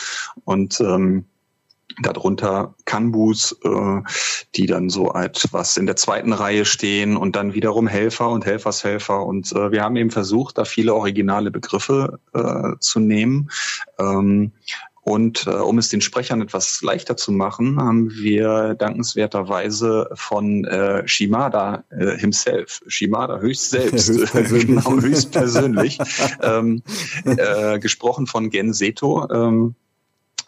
[0.43, 1.25] und ähm,
[2.01, 4.01] Darunter Kanbus, äh,
[4.55, 9.25] die dann so etwas in der zweiten Reihe stehen und dann wiederum Helfer und Helfershelfer.
[9.25, 13.49] Und äh, wir haben eben versucht, da viele originale Begriffe äh, zu nehmen.
[13.99, 14.51] Ähm,
[15.05, 21.07] und äh, um es den Sprechern etwas leichter zu machen, haben wir dankenswerterweise von äh,
[21.07, 25.99] Shimada äh, himself, Shimada höchst selbst, höchstpersönlich, genau, höchstpersönlich
[26.41, 26.81] ähm,
[27.23, 29.29] äh, gesprochen von Gen Seto.
[29.29, 29.75] Ähm,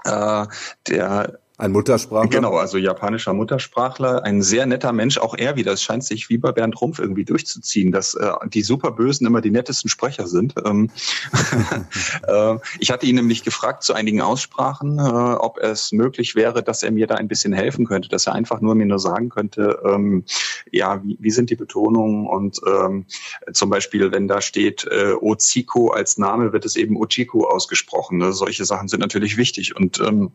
[0.05, 0.45] äh,
[0.88, 2.29] der Ein Muttersprachler?
[2.29, 5.71] Genau, also japanischer Muttersprachler, ein sehr netter Mensch, auch er wieder.
[5.71, 9.49] Es scheint sich wie bei Bernd Rumpf irgendwie durchzuziehen, dass äh, die Superbösen immer die
[9.49, 10.53] nettesten Sprecher sind.
[10.63, 10.91] Ähm,
[12.27, 16.83] äh, ich hatte ihn nämlich gefragt zu einigen Aussprachen, äh, ob es möglich wäre, dass
[16.83, 19.79] er mir da ein bisschen helfen könnte, dass er einfach nur mir nur sagen könnte,
[19.83, 20.25] ähm,
[20.71, 23.05] ja, wie, wie sind die Betonungen und ähm,
[23.51, 28.19] zum Beispiel, wenn da steht äh, Ochiko als Name, wird es eben Ochiko ausgesprochen.
[28.19, 28.31] Ne?
[28.31, 30.33] Solche Sachen sind natürlich wichtig und ähm,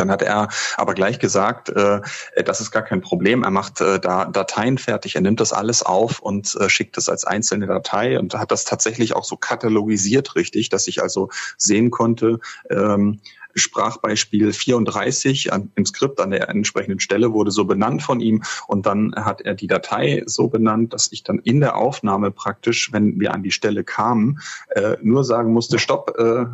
[0.00, 2.00] dann hat er aber gleich gesagt, äh,
[2.44, 3.44] das ist gar kein Problem.
[3.44, 7.08] Er macht äh, da Dateien fertig, er nimmt das alles auf und äh, schickt es
[7.08, 11.90] als einzelne Datei und hat das tatsächlich auch so katalogisiert richtig, dass ich also sehen
[11.90, 13.20] konnte, ähm,
[13.54, 18.86] Sprachbeispiel 34 an, im Skript an der entsprechenden Stelle wurde so benannt von ihm und
[18.86, 23.18] dann hat er die Datei so benannt, dass ich dann in der Aufnahme praktisch, wenn
[23.18, 26.46] wir an die Stelle kamen, äh, nur sagen musste, stopp, äh,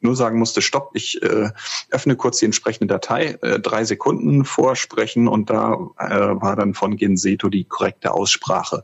[0.00, 1.50] nur sagen musste, stopp, ich äh,
[1.90, 6.96] öffne kurz die entsprechende Datei, äh, drei Sekunden vorsprechen und da äh, war dann von
[6.96, 8.82] Genseto die korrekte Aussprache.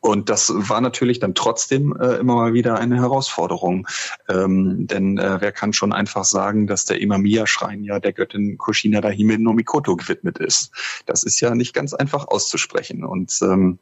[0.00, 3.88] Und das war natürlich dann trotzdem äh, immer mal wieder eine Herausforderung.
[4.28, 9.00] Ähm, denn äh, wer kann schon einfach sagen, dass der Imamiya-Schrein ja der Göttin Kushina
[9.00, 10.72] Dahime no Mikoto gewidmet ist?
[11.06, 13.02] Das ist ja nicht ganz einfach auszusprechen.
[13.02, 13.78] Und ähm,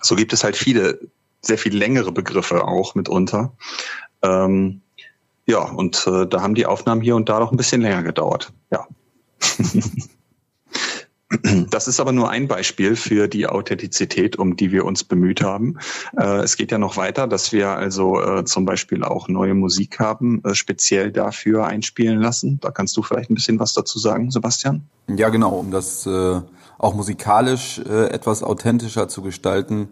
[0.00, 0.98] so gibt es halt viele,
[1.40, 3.52] sehr viel längere Begriffe auch mitunter.
[4.22, 4.82] Ähm,
[5.46, 8.52] ja, und äh, da haben die Aufnahmen hier und da noch ein bisschen länger gedauert.
[8.70, 8.86] Ja.
[11.70, 15.78] Das ist aber nur ein Beispiel für die Authentizität, um die wir uns bemüht haben.
[16.16, 19.98] Äh, es geht ja noch weiter, dass wir also äh, zum Beispiel auch neue Musik
[19.98, 22.60] haben, äh, speziell dafür einspielen lassen.
[22.60, 24.86] Da kannst du vielleicht ein bisschen was dazu sagen, Sebastian?
[25.08, 26.06] Ja, genau, um das
[26.78, 29.88] auch musikalisch etwas authentischer zu gestalten,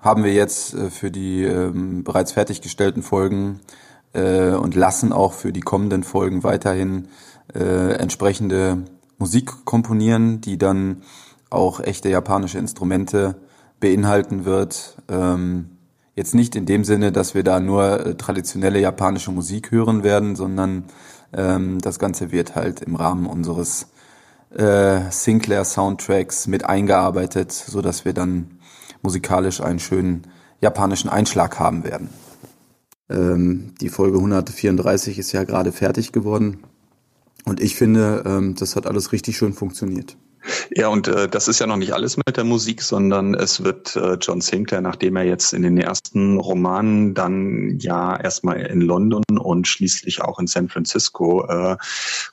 [0.00, 3.60] haben wir jetzt für die ähm, bereits fertiggestellten Folgen
[4.18, 7.08] äh, und lassen auch für die kommenden Folgen weiterhin
[7.54, 8.84] äh, entsprechende
[9.18, 11.02] Musik komponieren, die dann
[11.50, 13.36] auch echte japanische Instrumente
[13.80, 14.96] beinhalten wird.
[15.08, 15.70] Ähm,
[16.14, 20.36] jetzt nicht in dem Sinne, dass wir da nur äh, traditionelle japanische Musik hören werden,
[20.36, 20.84] sondern
[21.32, 23.88] ähm, das Ganze wird halt im Rahmen unseres
[24.54, 28.58] äh, Sinclair Soundtracks mit eingearbeitet, so dass wir dann
[29.02, 30.26] musikalisch einen schönen
[30.60, 32.10] japanischen Einschlag haben werden.
[33.10, 36.58] Ähm, die Folge 134 ist ja gerade fertig geworden.
[37.44, 40.16] Und ich finde, ähm, das hat alles richtig schön funktioniert.
[40.70, 43.96] Ja, und äh, das ist ja noch nicht alles mit der Musik, sondern es wird
[43.96, 49.24] äh, John Sinclair, nachdem er jetzt in den ersten Romanen dann ja erstmal in London
[49.38, 51.76] und schließlich auch in San Francisco äh,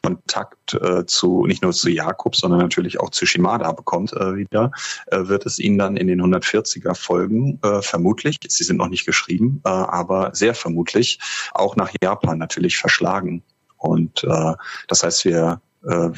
[0.02, 4.72] Kontakt äh, zu nicht nur zu Jakob, sondern natürlich auch zu Shimada bekommt äh, wieder,
[5.08, 9.06] äh, wird es ihn dann in den 140er Folgen äh, vermutlich, sie sind noch nicht
[9.06, 11.20] geschrieben, äh, aber sehr vermutlich
[11.54, 13.44] auch nach Japan natürlich verschlagen.
[13.78, 14.54] Und äh,
[14.88, 16.10] das heißt, wir äh,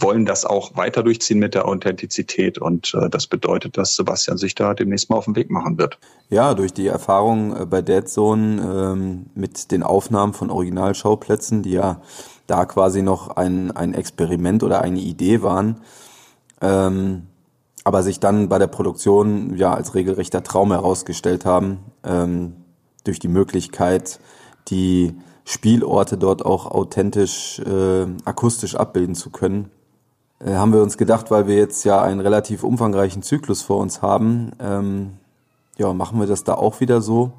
[0.00, 4.54] wollen das auch weiter durchziehen mit der Authentizität und äh, das bedeutet, dass Sebastian sich
[4.54, 5.98] da demnächst mal auf den Weg machen wird.
[6.30, 11.72] Ja, durch die Erfahrung äh, bei Dead Zone ähm, mit den Aufnahmen von Originalschauplätzen, die
[11.72, 12.00] ja
[12.46, 15.82] da quasi noch ein, ein Experiment oder eine Idee waren,
[16.60, 17.26] ähm,
[17.84, 22.56] aber sich dann bei der Produktion ja als regelrechter Traum herausgestellt haben, ähm,
[23.04, 24.20] durch die Möglichkeit,
[24.68, 29.70] die Spielorte dort auch authentisch äh, akustisch abbilden zu können,
[30.44, 34.52] haben wir uns gedacht, weil wir jetzt ja einen relativ umfangreichen Zyklus vor uns haben,
[34.60, 35.10] ähm,
[35.78, 37.32] ja, machen wir das da auch wieder so.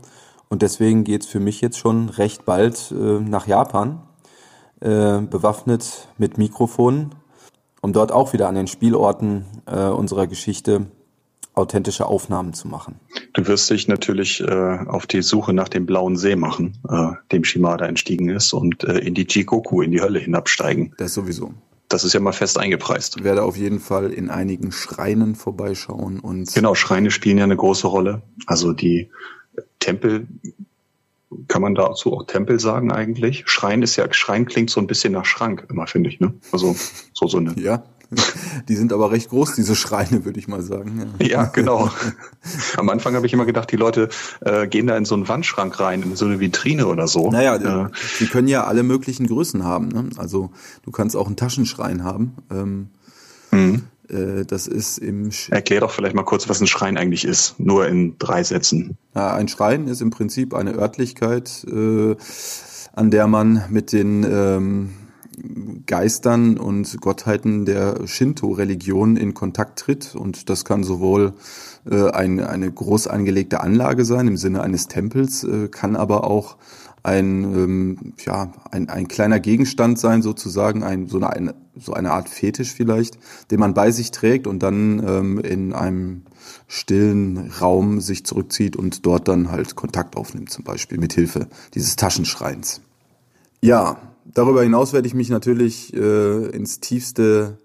[0.49, 4.01] Und deswegen geht's für mich jetzt schon recht bald äh, nach Japan,
[4.81, 7.13] äh, bewaffnet mit Mikrofonen,
[7.81, 10.87] um dort auch wieder an den Spielorten äh, unserer Geschichte
[11.53, 12.99] authentische Aufnahmen zu machen.
[13.33, 17.43] Du wirst dich natürlich äh, auf die Suche nach dem blauen See machen, äh, dem
[17.43, 20.95] Shimada entstiegen ist, und äh, in die Jikoku, in die Hölle hinabsteigen.
[20.97, 21.53] Das sowieso.
[21.89, 23.17] Das ist ja mal fest eingepreist.
[23.17, 26.53] Ich werde auf jeden Fall in einigen Schreinen vorbeischauen und.
[26.53, 28.21] Genau, Schreine spielen ja eine große Rolle.
[28.45, 29.09] Also die
[29.79, 30.27] Tempel,
[31.47, 33.43] kann man dazu auch Tempel sagen eigentlich?
[33.47, 36.33] Schrein ist ja, Schrein klingt so ein bisschen nach Schrank immer, finde ich, ne?
[36.51, 36.75] Also,
[37.13, 37.53] so, so eine.
[37.59, 37.83] Ja.
[38.67, 41.13] Die sind aber recht groß, diese Schreine, würde ich mal sagen.
[41.19, 41.91] Ja, ja genau.
[42.77, 44.09] Am Anfang habe ich immer gedacht, die Leute
[44.41, 47.29] äh, gehen da in so einen Wandschrank rein, in so eine Vitrine oder so.
[47.29, 49.89] Naja, äh, die können ja alle möglichen Größen haben.
[49.89, 50.09] Ne?
[50.17, 50.51] Also
[50.83, 52.35] du kannst auch einen Taschenschrein haben.
[52.49, 52.87] Ähm,
[53.51, 53.83] mhm.
[54.09, 55.31] äh, das ist im.
[55.31, 58.97] Sch Erklär doch vielleicht mal kurz, was ein Schrein eigentlich ist, nur in drei Sätzen.
[59.13, 62.15] Ja, ein Schrein ist im Prinzip eine Örtlichkeit, äh,
[62.93, 64.89] an der man mit den ähm,
[65.85, 70.15] Geistern und Gottheiten der Shinto-Religion in Kontakt tritt.
[70.15, 71.33] Und das kann sowohl
[71.89, 76.57] äh, ein, eine groß angelegte Anlage sein im Sinne eines Tempels, äh, kann aber auch
[77.03, 82.11] ein, ähm, ja, ein, ein kleiner Gegenstand sein, sozusagen, ein, so, eine, eine, so eine
[82.11, 83.17] Art Fetisch vielleicht,
[83.51, 86.23] den man bei sich trägt und dann ähm, in einem
[86.67, 91.95] stillen Raum sich zurückzieht und dort dann halt Kontakt aufnimmt, zum Beispiel mit Hilfe dieses
[91.95, 92.81] Taschenschreins.
[93.61, 93.97] Ja,
[94.33, 97.57] darüber hinaus werde ich mich natürlich äh, ins tiefste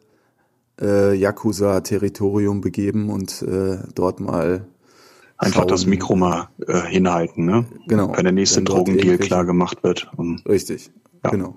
[0.80, 4.66] äh, Yakuza-Territorium begeben und äh, dort mal
[5.36, 7.66] Einfach das Mikro mal äh, hinhalten, ne?
[7.88, 8.16] Genau.
[8.16, 10.08] Wenn der nächste Drogendeal klar gemacht wird.
[10.16, 10.92] Um, Richtig,
[11.24, 11.30] ja.
[11.30, 11.56] genau.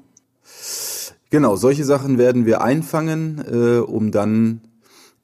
[1.29, 4.61] Genau, solche Sachen werden wir einfangen, äh, um dann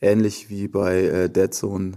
[0.01, 1.93] ähnlich wie bei äh, Dead Zone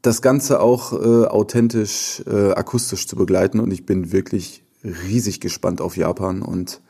[0.00, 3.60] das Ganze auch äh, authentisch, äh, akustisch zu begleiten.
[3.60, 6.42] Und ich bin wirklich riesig gespannt auf Japan.
[6.42, 6.80] Und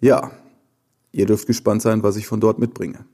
[0.00, 0.30] ja,
[1.12, 3.04] ihr dürft gespannt sein, was ich von dort mitbringe.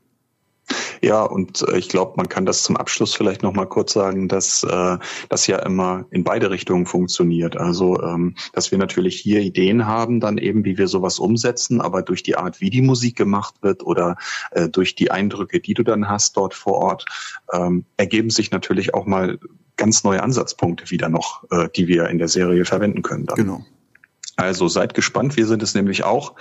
[1.04, 4.26] Ja, und äh, ich glaube, man kann das zum Abschluss vielleicht noch mal kurz sagen,
[4.26, 4.96] dass äh,
[5.28, 7.58] das ja immer in beide Richtungen funktioniert.
[7.58, 12.00] Also, ähm, dass wir natürlich hier Ideen haben, dann eben, wie wir sowas umsetzen, aber
[12.00, 14.16] durch die Art, wie die Musik gemacht wird oder
[14.52, 17.04] äh, durch die Eindrücke, die du dann hast dort vor Ort,
[17.52, 19.38] ähm, ergeben sich natürlich auch mal
[19.76, 23.26] ganz neue Ansatzpunkte wieder noch, äh, die wir in der Serie verwenden können.
[23.26, 23.36] Dann.
[23.36, 23.64] Genau.
[24.36, 26.34] Also seid gespannt, wir sind es nämlich auch.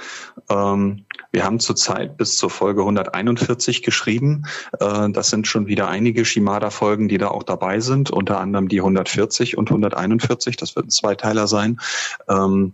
[0.49, 4.45] Ähm, wir haben zurzeit bis zur Folge 141 geschrieben.
[4.79, 8.79] Äh, das sind schon wieder einige Shimada-Folgen, die da auch dabei sind, unter anderem die
[8.79, 10.57] 140 und 141.
[10.57, 11.79] Das wird ein Zweiteiler sein.
[12.27, 12.73] Ähm,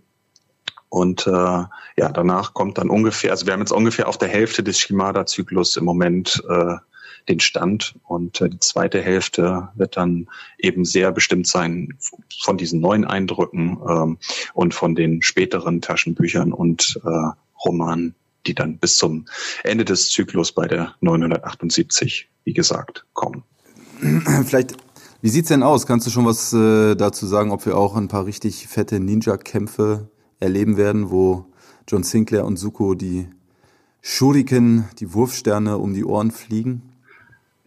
[0.89, 1.69] und äh, ja,
[2.13, 5.85] danach kommt dann ungefähr, also wir haben jetzt ungefähr auf der Hälfte des Shimada-Zyklus im
[5.85, 6.75] Moment äh,
[7.27, 7.95] den Stand.
[8.07, 10.27] Und äh, die zweite Hälfte wird dann
[10.57, 11.97] eben sehr bestimmt sein
[12.41, 14.17] von diesen neuen Eindrücken ähm,
[14.53, 17.31] und von den späteren Taschenbüchern und äh,
[17.65, 19.25] Romanen, die dann bis zum
[19.63, 23.43] Ende des Zyklus bei der 978, wie gesagt, kommen.
[24.45, 24.77] Vielleicht,
[25.21, 25.85] wie sieht's denn aus?
[25.85, 30.09] Kannst du schon was äh, dazu sagen, ob wir auch ein paar richtig fette Ninja-Kämpfe
[30.39, 31.45] erleben werden, wo
[31.87, 33.27] John Sinclair und Suko die
[34.01, 36.88] Shuriken, die Wurfsterne um die Ohren fliegen?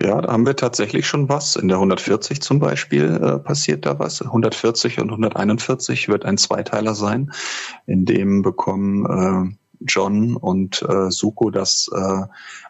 [0.02, 1.54] Ja, da haben wir tatsächlich schon was.
[1.54, 4.20] In der 140 zum Beispiel äh, passiert da was.
[4.20, 7.32] 140 und 141 wird ein Zweiteiler sein.
[7.86, 12.22] In dem bekommen äh, John und äh, Suko das äh,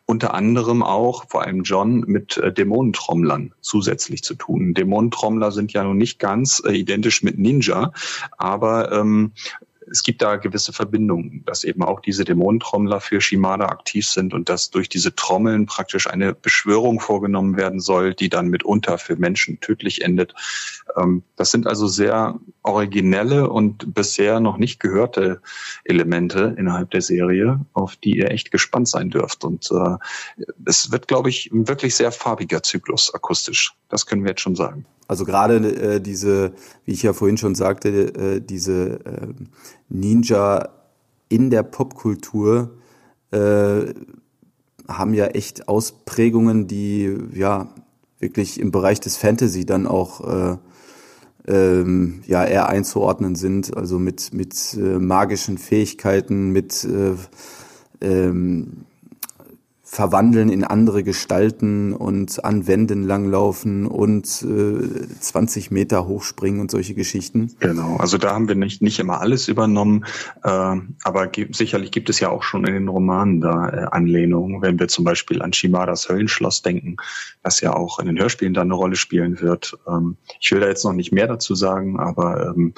[0.04, 4.74] unter anderem auch, vor allem John, mit äh, Dämonentrommlern zusätzlich zu tun.
[4.74, 7.92] Dämonentrommler sind ja nun nicht ganz äh, identisch mit Ninja,
[8.36, 9.32] aber ähm,
[9.92, 14.48] es gibt da gewisse Verbindungen, dass eben auch diese Dämonentrommler für Shimada aktiv sind und
[14.48, 19.60] dass durch diese Trommeln praktisch eine Beschwörung vorgenommen werden soll, die dann mitunter für Menschen
[19.60, 20.34] tödlich endet.
[20.96, 25.42] Ähm, das sind also sehr originelle und bisher noch nicht gehörte
[25.84, 29.44] Elemente innerhalb der Serie, auf die ihr echt gespannt sein dürft.
[29.44, 33.74] Und äh, es wird, glaube ich, ein wirklich sehr farbiger Zyklus akustisch.
[33.90, 34.86] Das können wir jetzt schon sagen.
[35.12, 36.54] Also gerade äh, diese,
[36.86, 39.34] wie ich ja vorhin schon sagte, äh, diese äh,
[39.92, 40.68] Ninja
[41.28, 42.78] in der Popkultur
[43.30, 43.94] äh,
[44.88, 47.68] haben ja echt Ausprägungen, die ja
[48.18, 50.56] wirklich im Bereich des Fantasy dann auch äh,
[51.46, 57.14] ähm, ja eher einzuordnen sind, also mit mit äh, magischen Fähigkeiten, mit äh,
[58.00, 58.84] ähm,
[59.92, 66.94] verwandeln in andere Gestalten und an Wänden langlaufen und äh, 20 Meter hochspringen und solche
[66.94, 67.54] Geschichten.
[67.60, 70.06] Genau, also da haben wir nicht, nicht immer alles übernommen,
[70.44, 74.78] äh, aber sicherlich gibt es ja auch schon in den Romanen da äh, Anlehnungen, wenn
[74.78, 76.96] wir zum Beispiel an Shimadas Höllenschloss denken,
[77.42, 79.76] das ja auch in den Hörspielen dann eine Rolle spielen wird.
[79.86, 82.72] Ähm, ich will da jetzt noch nicht mehr dazu sagen, aber ähm,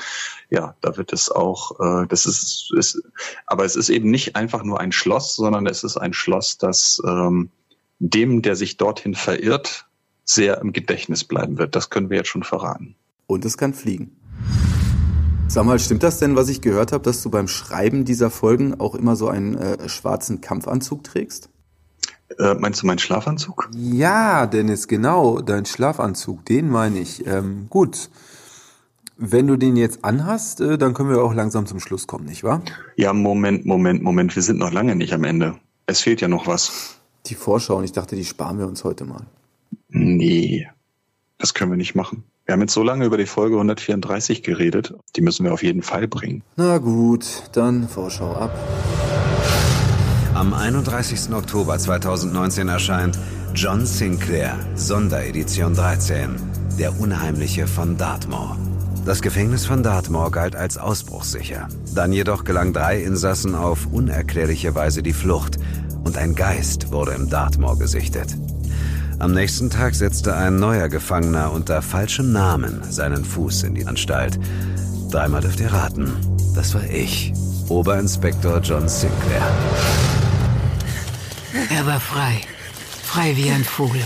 [0.51, 3.01] ja, da wird es auch, äh, das ist, ist,
[3.47, 7.01] aber es ist eben nicht einfach nur ein Schloss, sondern es ist ein Schloss, das
[7.05, 7.51] ähm,
[7.99, 9.87] dem, der sich dorthin verirrt,
[10.25, 11.77] sehr im Gedächtnis bleiben wird.
[11.77, 12.97] Das können wir jetzt schon verraten.
[13.27, 14.17] Und es kann fliegen.
[15.47, 18.81] Sag mal, stimmt das denn, was ich gehört habe, dass du beim Schreiben dieser Folgen
[18.81, 21.51] auch immer so einen äh, schwarzen Kampfanzug trägst?
[22.39, 23.71] Äh, meinst du meinen Schlafanzug?
[23.77, 27.27] Ja, Dennis, genau, dein Schlafanzug, den meine ich.
[27.27, 28.11] Ähm, gut.
[29.17, 32.43] Wenn du den jetzt anhast, äh, dann können wir auch langsam zum Schluss kommen, nicht
[32.43, 32.63] wahr?
[32.97, 34.35] Ja, Moment, Moment, Moment.
[34.35, 35.57] Wir sind noch lange nicht am Ende.
[35.87, 36.99] Es fehlt ja noch was.
[37.27, 39.27] Die Vorschau und ich dachte, die sparen wir uns heute mal.
[39.89, 40.69] Nee,
[41.39, 42.25] das können wir nicht machen.
[42.47, 44.95] Wir haben jetzt so lange über die Folge 134 geredet.
[45.17, 46.43] Die müssen wir auf jeden Fall bringen.
[46.57, 48.51] Na gut, dann Vorschau ab.
[50.35, 51.33] Am 31.
[51.33, 53.19] Oktober 2019 erscheint
[53.55, 56.37] John Sinclair, Sonderedition 13,
[56.79, 58.59] der Unheimliche von Dartmoor.
[59.05, 61.69] Das Gefängnis von Dartmoor galt als ausbruchssicher.
[61.95, 65.59] Dann jedoch gelang drei Insassen auf unerklärliche Weise die Flucht
[66.05, 68.35] und ein Geist wurde im Dartmoor gesichtet.
[69.19, 74.41] Am nächsten Tag setzte ein neuer Gefangener unter falschem Namen seinen Fuß in die Anstalt.
[75.11, 76.11] Dreimal dürft ihr raten.
[76.55, 77.33] Das war ich,
[77.69, 79.43] Oberinspektor John Sinclair.
[81.71, 82.41] Er war frei.
[83.05, 84.01] Frei wie ein Vogel.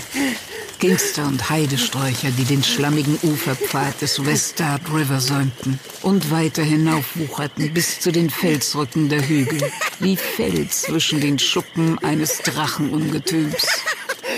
[0.81, 8.01] Gangster und Heidesträucher, die den schlammigen Uferpfad des Westard River säumten und weiter hinaufwucherten bis
[8.01, 9.61] zu den Felsrücken der Hügel,
[9.99, 13.67] wie Fels zwischen den Schuppen eines Drachenungetüms.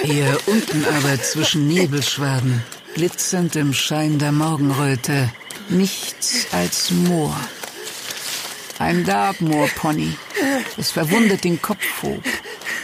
[0.02, 2.62] Hier unten aber zwischen Nebelschwaden,
[2.94, 5.30] glitzernd im Schein der Morgenröte,
[5.68, 7.36] nichts als Moor.
[8.78, 10.16] Ein Dartmoor-Pony,
[10.78, 12.24] das verwundet den Kopf hob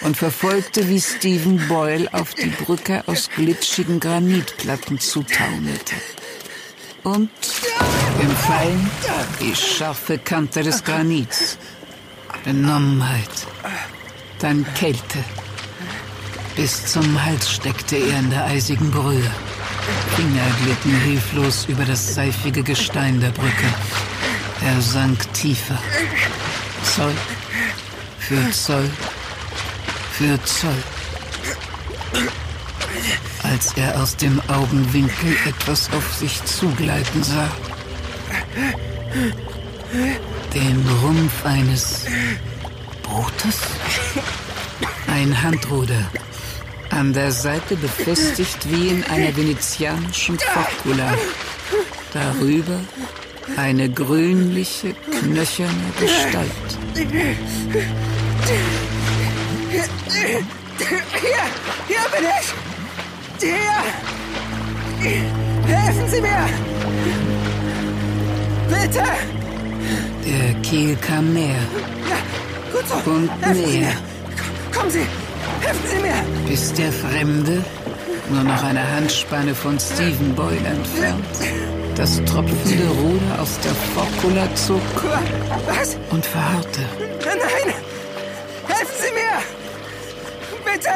[0.06, 5.96] und verfolgte, wie Stephen Boyle auf die Brücke aus glitschigen Granitplatten zutaumelte.
[7.02, 7.28] Und
[8.22, 8.88] im Fallen
[9.40, 11.58] die scharfe Kante des Granits.
[12.44, 13.28] Benommenheit,
[14.38, 15.24] dann Kälte.
[16.54, 19.30] Bis zum Hals steckte er in der eisigen Brühe.
[20.14, 23.74] Finger glitten hilflos über das seifige Gestein der Brücke.
[24.64, 25.78] Er sank tiefer.
[26.84, 27.14] Zoll
[28.20, 28.88] für Zoll
[30.16, 30.82] für Zoll.
[33.42, 37.50] Als er aus dem Augenwinkel etwas auf sich zugleiten sah.
[40.54, 42.06] Den Rumpf eines
[43.02, 43.58] Bootes?
[45.06, 46.10] Ein Handruder.
[46.90, 51.12] An der Seite befestigt wie in einer venezianischen Focula.
[52.14, 52.80] Darüber
[53.56, 56.48] eine grünliche, knöcherne Gestalt.
[60.16, 61.44] Hier,
[61.88, 62.54] hier bin ich!
[63.40, 63.76] Hier!
[65.66, 66.48] Helfen Sie mir!
[68.68, 69.04] Bitte!
[70.24, 71.54] Der Kiel kam näher.
[72.08, 72.16] Ja,
[72.72, 73.10] gut so.
[73.10, 73.88] Und helfen Sie näher.
[73.88, 74.76] mir.
[74.76, 75.06] Kommen Sie!
[75.60, 76.48] Helfen Sie mir!
[76.48, 77.62] Bis der Fremde,
[78.30, 81.24] nur noch eine Handspanne von Stephen Boyle entfernt,
[81.94, 84.80] das tropfende Ruder aus der Focula zog
[85.66, 85.96] Was?
[86.10, 86.80] und verharrte.
[87.22, 87.74] Nein!
[88.66, 89.65] Helfen Sie mir!
[90.76, 90.90] Bitte!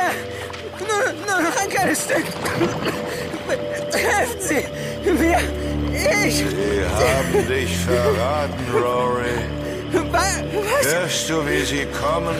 [0.78, 2.24] Nur, nur noch ein kleines Stück!
[3.95, 5.39] Helfen Sie mir!
[6.26, 6.37] Ich!
[6.37, 9.39] Sie haben dich verraten, Rory.
[10.12, 10.87] Wa- Was?
[10.87, 12.37] Hörst du, wie sie kommen?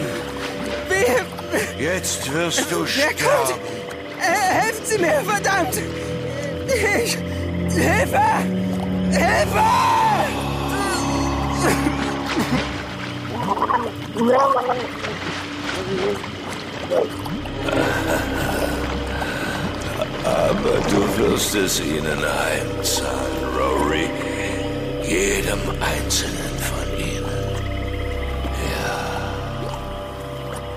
[0.87, 1.83] Wie?
[1.83, 3.17] Jetzt wirst du Wer kommt?
[3.17, 3.59] sterben.
[4.19, 5.81] Äh, helfen Sie mir, verdammt!
[6.67, 7.17] Ich...
[7.75, 8.21] Hilfe!
[9.09, 9.63] Hilfe!
[20.23, 24.09] Aber du wirst es ihnen heimzahlen, Rory.
[25.03, 27.41] Jedem einzelnen von ihnen.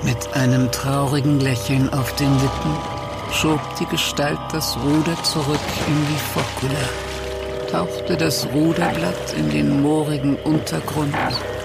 [0.03, 2.77] Mit einem traurigen Lächeln auf den Lippen
[3.33, 6.85] schob die Gestalt das Ruder zurück in die Focula,
[7.71, 11.15] tauchte das Ruderblatt in den moorigen Untergrund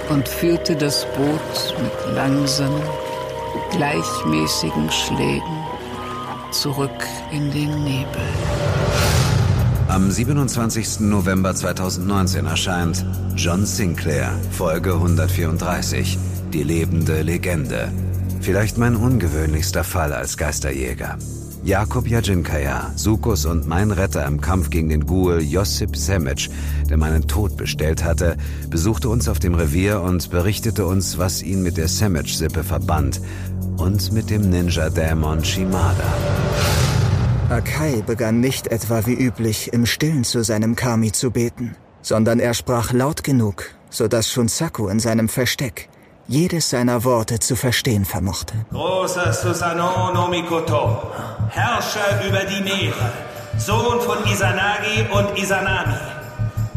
[0.09, 2.81] und führte das Boot mit langsamen,
[3.71, 5.59] gleichmäßigen Schlägen
[6.51, 8.21] zurück in den Nebel.
[9.87, 11.01] Am 27.
[11.01, 16.17] November 2019 erscheint John Sinclair, Folge 134,
[16.53, 17.91] die lebende Legende.
[18.41, 21.17] Vielleicht mein ungewöhnlichster Fall als Geisterjäger.
[21.63, 26.49] Jakob Jajinkaya, Sukus und mein Retter im Kampf gegen den Ghoul Josip Semic,
[26.89, 28.37] der meinen Tod bestellt hatte,
[28.69, 33.19] besuchte uns auf dem Revier und berichtete uns, was ihn mit der Semic-Sippe verband
[33.77, 36.13] und mit dem Ninja-Dämon Shimada.
[37.49, 42.53] Akai begann nicht etwa wie üblich im Stillen zu seinem Kami zu beten, sondern er
[42.53, 45.89] sprach laut genug, sodass schon Saku in seinem Versteck
[46.29, 48.53] jedes seiner Worte zu verstehen vermochte.
[48.71, 51.11] Großer Susanoo no Mikoto,
[51.49, 53.11] Herrscher über die Meere,
[53.57, 55.97] Sohn von Izanagi und Izanami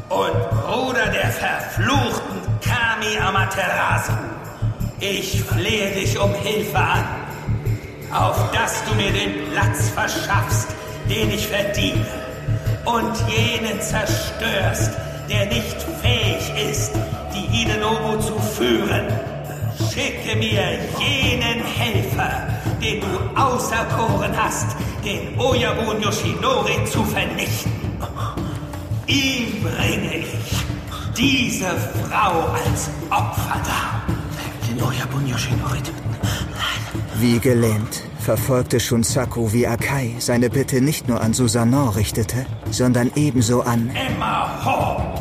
[0.09, 4.13] und Bruder der verfluchten Kami Amaterasu.
[5.01, 7.05] Ich flehe dich um Hilfe an,
[8.11, 10.69] auf dass du mir den Platz verschaffst,
[11.11, 12.07] den ich verdiene,
[12.87, 14.93] und jenen zerstörst,
[15.29, 16.93] der nicht fähig ist,
[17.35, 19.32] die Hidenobu zu führen.
[19.91, 22.49] Schicke mir jenen Helfer,
[22.81, 27.73] den du auserkoren hast, den Oyabun Yoshinori zu vernichten.
[29.07, 30.27] Ihm bringe ich
[31.17, 34.03] diese Frau als Opfer dar.
[34.69, 36.17] Den Oyabun Yoshinori töten.
[36.23, 37.03] Nein.
[37.17, 43.63] Wie gelähmt verfolgte Shunsaku, wie Akai seine Bitte nicht nur an Susanoo richtete, sondern ebenso
[43.63, 45.13] an Emma Hall,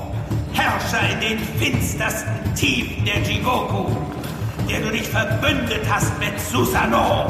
[0.53, 3.85] Herrscher in den finstersten Tiefen der Jigoku,
[4.71, 7.27] der du dich verbündet hast mit Susanoo.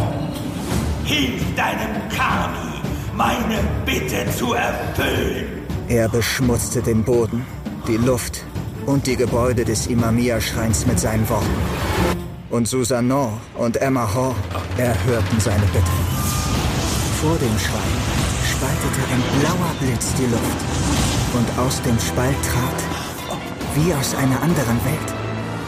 [1.06, 2.82] Hilf deinem Kami,
[3.16, 5.48] meine Bitte zu erfüllen.
[5.88, 7.46] Er beschmutzte den Boden,
[7.88, 8.44] die Luft
[8.86, 11.50] und die Gebäude des Imamiya-Schreins mit seinen Worten.
[12.52, 14.36] Und Susanoo und Emma Hall
[14.78, 15.96] erhörten seine Bitte.
[17.22, 17.98] Vor dem Schrein
[18.52, 20.62] spaltete ein blauer Blitz die Luft.
[21.34, 23.40] Und aus dem Spalt trat,
[23.76, 25.14] wie aus einer anderen Welt,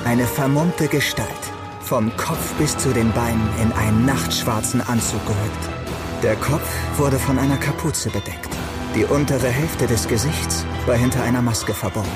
[0.06, 1.54] eine vermummte Gestalt,
[1.84, 6.24] vom Kopf bis zu den Beinen in einen nachtschwarzen Anzug gehüllt.
[6.24, 6.68] Der Kopf
[6.98, 8.50] wurde von einer Kapuze bedeckt.
[8.96, 12.10] Die untere Hälfte des Gesichts war hinter einer Maske verborgen.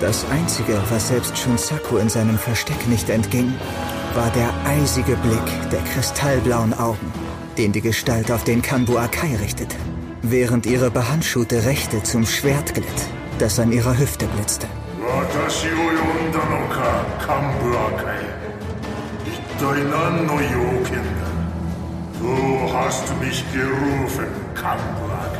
[0.00, 3.54] Das Einzige, was selbst Shunsaku in seinem Versteck nicht entging,
[4.14, 7.12] war der eisige Blick der kristallblauen Augen,
[7.56, 9.76] den die Gestalt auf den Kanbu Akai richtete,
[10.22, 12.86] während ihre behandschuhte Rechte zum Schwert glitt,
[13.38, 14.66] das an ihrer Hüfte blitzte.
[22.20, 25.32] Du hast mich gerufen, Kambuak.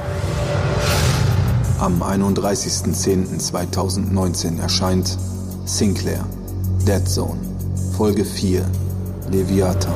[1.78, 5.16] Am 31.10.2019 erscheint
[5.66, 6.26] Sinclair,
[6.84, 7.38] Dead Zone,
[7.96, 8.64] Folge 4,
[9.30, 9.94] Leviathan.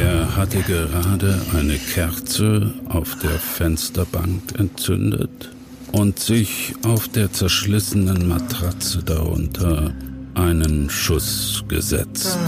[0.00, 5.50] Er hatte gerade eine Kerze auf der Fensterbank entzündet
[5.90, 9.90] und sich auf der zerschlissenen Matratze darunter
[10.34, 12.38] einen Schuss gesetzt,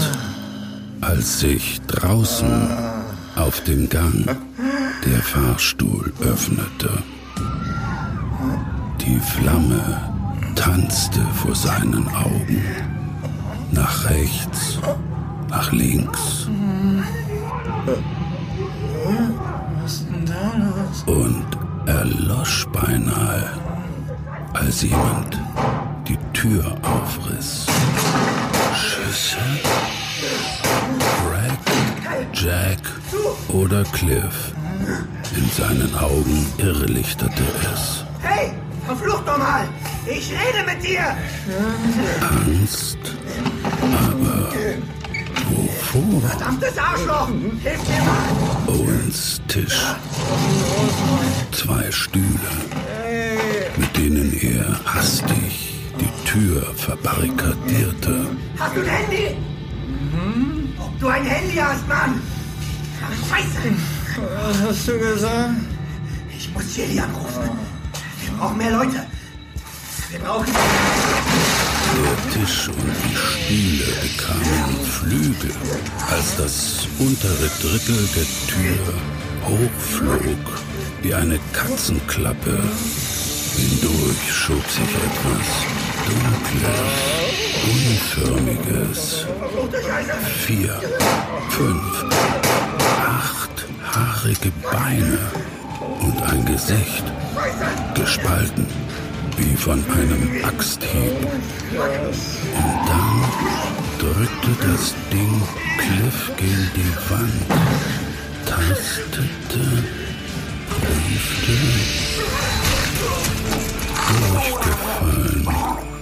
[1.01, 2.69] als sich draußen
[3.35, 4.25] auf dem Gang
[5.05, 6.89] der Fahrstuhl öffnete.
[9.01, 10.01] Die Flamme
[10.55, 12.63] tanzte vor seinen Augen.
[13.71, 14.79] Nach rechts,
[15.49, 16.47] nach links.
[21.05, 21.45] Und
[21.85, 23.49] erlosch beinahe,
[24.53, 25.39] als jemand
[26.07, 27.65] die Tür aufriss.
[28.75, 29.37] Schüsse?
[31.25, 32.79] Greg, Jack
[33.49, 34.53] oder Cliff?
[35.35, 37.43] In seinen Augen irrlichterte
[37.73, 38.03] es.
[38.21, 38.53] Hey,
[38.85, 39.67] verflucht doch mal!
[40.05, 41.17] Ich rede mit dir!
[42.21, 42.99] Angst?
[43.81, 44.51] Aber
[45.49, 46.29] wovor?
[46.29, 47.29] Verdammtes Arschloch!
[47.63, 48.79] Hilf mir mal!
[48.79, 49.81] Owens Tisch.
[51.51, 52.51] Zwei Stühle,
[53.77, 55.74] mit denen er hastig
[56.25, 58.25] Tür verbarrikadierte.
[58.59, 59.37] Hast du ein Handy?
[60.77, 62.21] Ob du ein Handy hast, Mann!
[63.29, 63.73] Scheiße!
[64.43, 65.53] Was hast du gesagt?
[66.37, 67.49] Ich muss Jerry anrufen.
[68.21, 69.05] Wir brauchen mehr Leute.
[70.09, 70.45] Wir brauchen...
[71.95, 75.55] Der Tisch und die Stühle bekamen Flügel,
[76.11, 78.93] als das untere Drittel der Tür
[79.45, 80.59] hochflog
[81.01, 82.59] wie eine Katzenklappe.
[83.55, 87.25] Hindurch schob sich etwas Dunkles,
[87.73, 89.25] Unförmiges.
[90.45, 90.79] Vier,
[91.49, 92.05] fünf,
[93.05, 95.19] acht haarige Beine
[96.01, 97.03] und ein Gesicht,
[97.95, 98.67] gespalten
[99.37, 101.27] wie von einem Axthieb.
[102.55, 103.23] Und dann
[103.99, 105.41] drückte das Ding
[105.77, 107.45] Cliff gegen die Wand,
[108.45, 109.83] tastete,
[110.69, 111.57] prüfte,
[114.31, 115.94] durchgefallen.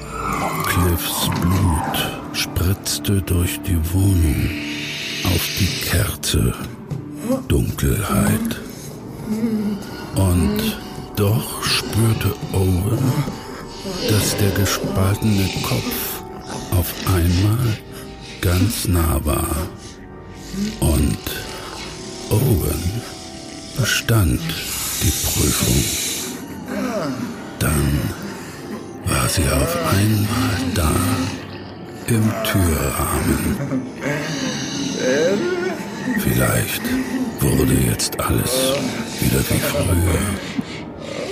[0.73, 4.49] Cliffs Blut spritzte durch die Wohnung
[5.23, 6.51] auf die Kerze.
[7.47, 8.59] Dunkelheit.
[10.15, 10.77] Und
[11.15, 13.13] doch spürte Owen,
[14.09, 16.23] dass der gespaltene Kopf
[16.71, 17.77] auf einmal
[18.41, 19.55] ganz nah war.
[20.79, 21.19] Und
[22.31, 23.01] Owen
[23.77, 24.41] bestand
[25.03, 25.83] die Prüfung.
[27.59, 28.22] Dann
[29.05, 30.91] war sie auf einmal da,
[32.07, 33.57] im Türrahmen.
[36.19, 36.81] Vielleicht
[37.39, 38.73] wurde jetzt alles
[39.19, 40.19] wieder wie früher.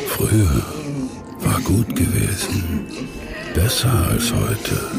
[0.08, 0.64] Früher
[1.40, 2.88] war gut gewesen.
[3.54, 4.92] Besser als heute.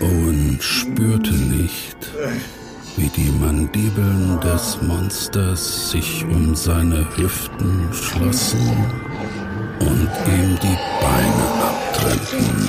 [0.00, 1.96] Owen spürte nicht,
[2.96, 8.76] wie die Mandibeln des Monsters sich um seine Hüften schlossen
[9.80, 12.68] und ihm die Beine abtrennten.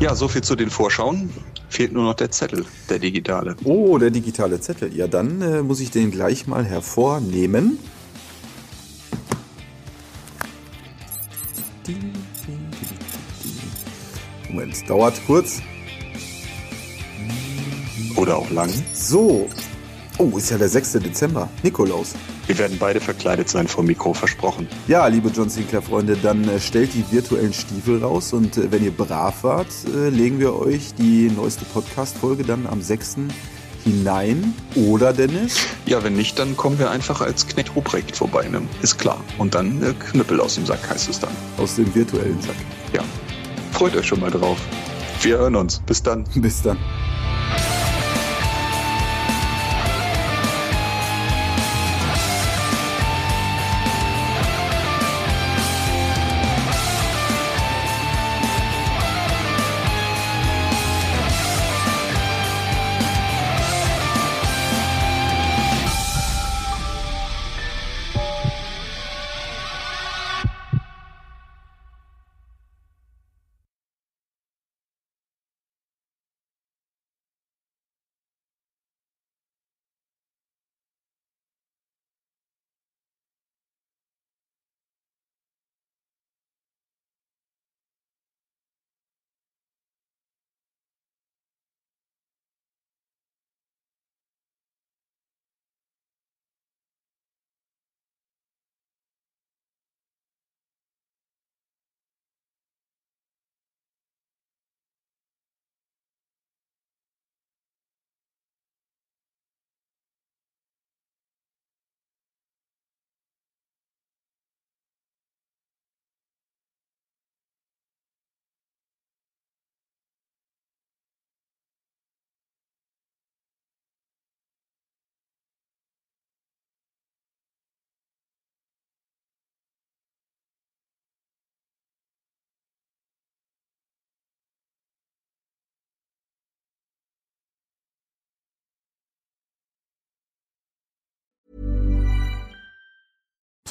[0.00, 1.30] Ja, so viel zu den Vorschauen.
[1.68, 3.56] Fehlt nur noch der Zettel, der digitale.
[3.64, 4.94] Oh, der digitale Zettel.
[4.94, 7.78] Ja, dann äh, muss ich den gleich mal hervornehmen.
[14.50, 15.62] Moment, dauert kurz.
[18.16, 18.70] Oder auch lang.
[18.92, 19.48] So.
[20.18, 20.92] Oh, ist ja der 6.
[20.92, 21.48] Dezember.
[21.62, 22.12] Nikolaus.
[22.46, 24.68] Wir werden beide verkleidet sein vom Mikro, versprochen.
[24.86, 28.90] Ja, liebe John Sinclair-Freunde, dann äh, stellt die virtuellen Stiefel raus und äh, wenn ihr
[28.90, 33.16] brav wart, äh, legen wir euch die neueste Podcast-Folge dann am 6.
[33.84, 34.54] hinein.
[34.74, 35.56] Oder, Dennis?
[35.86, 38.62] Ja, wenn nicht, dann kommen wir einfach als Knecht Ruprecht vorbei, ne?
[38.82, 39.20] Ist klar.
[39.38, 41.32] Und dann Knüppel aus dem Sack heißt es dann.
[41.56, 42.56] Aus dem virtuellen Sack.
[42.92, 43.02] Ja.
[43.72, 44.58] Freut euch schon mal drauf.
[45.22, 45.80] Wir hören uns.
[45.86, 46.24] Bis dann.
[46.34, 46.76] Bis dann.